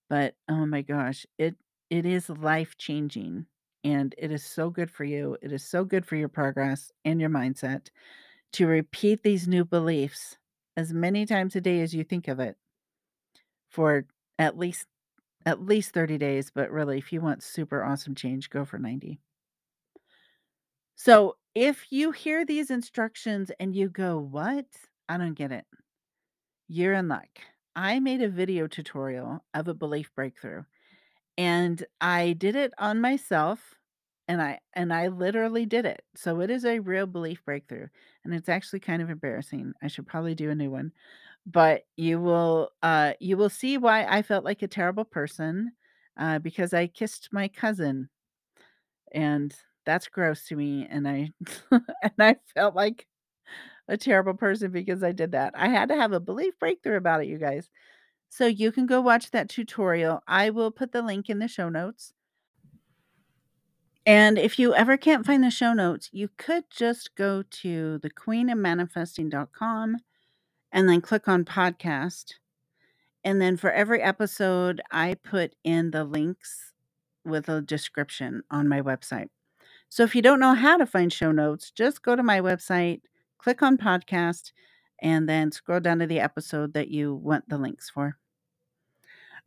But 0.09 0.37
oh 0.49 0.67
my 0.67 0.83
gosh, 0.83 1.27
it 1.39 1.57
it 1.91 2.07
is 2.07 2.29
life 2.31 2.77
changing 2.79 3.47
and 3.85 4.15
it 4.19 4.31
is 4.33 4.45
so 4.45 4.71
good 4.71 4.91
for 4.91 5.05
you. 5.05 5.37
It 5.43 5.53
is 5.53 5.65
so 5.65 5.85
good 5.85 6.07
for 6.07 6.17
your 6.17 6.29
progress 6.29 6.93
and 7.05 7.21
your 7.21 7.31
mindset 7.31 7.89
to 8.55 8.67
repeat 8.67 9.23
these 9.23 9.49
new 9.49 9.65
beliefs 9.65 10.39
as 10.77 10.95
many 10.95 11.27
times 11.27 11.57
a 11.57 11.61
day 11.63 11.81
as 11.83 11.95
you 11.95 12.05
think 12.05 12.29
of 12.29 12.41
it 12.41 12.57
for 13.69 14.07
at 14.39 14.59
least 14.59 14.87
at 15.47 15.61
least 15.63 15.93
30 15.93 16.19
days, 16.19 16.51
but 16.51 16.71
really 16.71 16.99
if 16.99 17.13
you 17.13 17.21
want 17.21 17.43
super 17.43 17.83
awesome 17.83 18.15
change, 18.15 18.51
go 18.51 18.65
for 18.65 18.79
90. 18.79 19.21
So, 20.95 21.37
if 21.55 21.91
you 21.91 22.13
hear 22.13 22.45
these 22.45 22.71
instructions 22.71 23.51
and 23.59 23.75
you 23.75 23.89
go, 23.89 24.19
"What? 24.21 24.67
I 25.09 25.17
don't 25.19 25.35
get 25.35 25.51
it." 25.51 25.67
You're 26.73 26.95
in 26.95 27.09
luck. 27.09 27.29
I 27.77 27.99
made 28.01 28.23
a 28.23 28.29
video 28.29 28.67
tutorial 28.69 29.45
of 29.55 29.69
a 29.69 29.75
belief 29.75 30.11
breakthrough, 30.15 30.63
and 31.39 31.85
I 32.01 32.35
did 32.35 32.57
it 32.57 32.73
on 32.79 33.01
myself, 33.01 33.77
and 34.29 34.43
I 34.43 34.61
and 34.75 34.93
I 34.93 35.09
literally 35.09 35.67
did 35.67 35.87
it. 35.87 36.03
So 36.17 36.41
it 36.41 36.51
is 36.51 36.65
a 36.67 36.81
real 36.81 37.07
belief 37.07 37.45
breakthrough, 37.45 37.89
and 38.25 38.35
it's 38.35 38.49
actually 38.51 38.81
kind 38.81 39.03
of 39.03 39.11
embarrassing. 39.11 39.75
I 39.83 39.89
should 39.89 40.07
probably 40.09 40.35
do 40.37 40.51
a 40.51 40.55
new 40.57 40.71
one. 40.71 40.93
But 41.47 41.85
you 41.97 42.21
will 42.21 42.71
uh 42.83 43.15
you 43.21 43.37
will 43.39 43.51
see 43.51 43.79
why 43.79 44.05
I 44.07 44.23
felt 44.23 44.45
like 44.45 44.63
a 44.63 44.69
terrible 44.69 45.05
person 45.07 45.73
uh 46.19 46.41
because 46.41 46.75
I 46.75 46.89
kissed 46.89 47.31
my 47.33 47.49
cousin 47.49 48.11
and 49.13 49.55
that's 49.87 50.09
gross 50.09 50.45
to 50.47 50.57
me 50.57 50.87
and 50.89 51.09
I 51.09 51.31
and 51.71 52.13
I 52.19 52.37
felt 52.55 52.75
like 52.75 53.07
a 53.91 53.97
terrible 53.97 54.35
person 54.35 54.71
because 54.71 55.03
I 55.03 55.13
did 55.13 55.33
that. 55.33 55.53
I 55.57 55.69
had 55.69 55.89
to 55.89 55.97
have 55.97 56.13
a 56.13 56.21
belief 56.21 56.59
breakthrough 56.59 56.97
about 56.97 57.23
it, 57.23 57.29
you 57.29 57.39
guys. 57.39 57.69
So 58.31 58.47
you 58.47 58.71
can 58.71 58.87
go 58.87 59.01
watch 59.01 59.33
that 59.33 59.49
tutorial. 59.49 60.23
I 60.27 60.51
will 60.51 60.71
put 60.71 60.93
the 60.93 61.03
link 61.03 61.29
in 61.29 61.41
the 61.41 61.49
show 61.49 61.69
notes. 61.69 62.13
And 64.07 64.39
if 64.39 64.59
you 64.59 64.75
ever 64.75 64.97
can't 64.97 65.27
find 65.27 65.43
the 65.43 65.51
show 65.51 65.73
notes, 65.73 66.09
you 66.13 66.31
could 66.39 66.65
just 66.71 67.15
go 67.17 67.43
to 67.43 68.01
thequeenofmanifesting.com 68.03 69.97
and 70.73 70.89
then 70.89 71.01
click 71.01 71.29
on 71.29 71.45
podcast. 71.45 72.35
And 73.25 73.43
then 73.43 73.57
for 73.57 73.71
every 73.71 74.01
episode, 74.01 74.81
I 74.91 75.15
put 75.15 75.55
in 75.65 75.91
the 75.91 76.05
links 76.05 76.73
with 77.25 77.49
a 77.49 77.61
description 77.61 78.43
on 78.51 78.69
my 78.69 78.81
website. 78.81 79.29
So 79.91 80.05
if 80.05 80.15
you 80.15 80.23
don't 80.23 80.41
know 80.41 80.55
how 80.55 80.77
to 80.77 80.87
find 80.87 81.13
show 81.13 81.33
notes, 81.33 81.73
just 81.73 82.03
go 82.03 82.15
to 82.15 82.23
my 82.23 82.41
website, 82.41 83.01
click 83.41 83.63
on 83.63 83.79
podcast, 83.79 84.53
and 85.01 85.29
then 85.29 85.51
scroll 85.51 85.81
down 85.81 85.99
to 86.01 86.07
the 86.07 86.21
episode 86.21 86.75
that 86.75 86.89
you 86.89 87.15
want 87.15 87.49
the 87.49 87.59
links 87.59 87.89
for. 87.89 88.17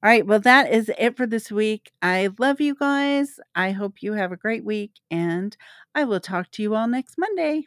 All 0.02 0.10
right, 0.10 0.26
well, 0.26 0.40
that 0.42 0.72
is 0.72 0.92
it 0.98 1.16
for 1.16 1.26
this 1.26 1.52
week. 1.52 1.92
I 2.02 2.30
love 2.38 2.60
you 2.60 2.76
guys. 2.76 3.40
I 3.56 3.72
hope 3.72 4.02
you 4.02 4.14
have 4.14 4.32
a 4.34 4.38
great 4.38 4.66
week, 4.66 4.92
and 5.10 5.56
I 5.96 6.04
will 6.04 6.20
talk 6.20 6.52
to 6.52 6.62
you 6.62 6.76
all 6.76 6.88
next 6.88 7.16
Monday. 7.18 7.66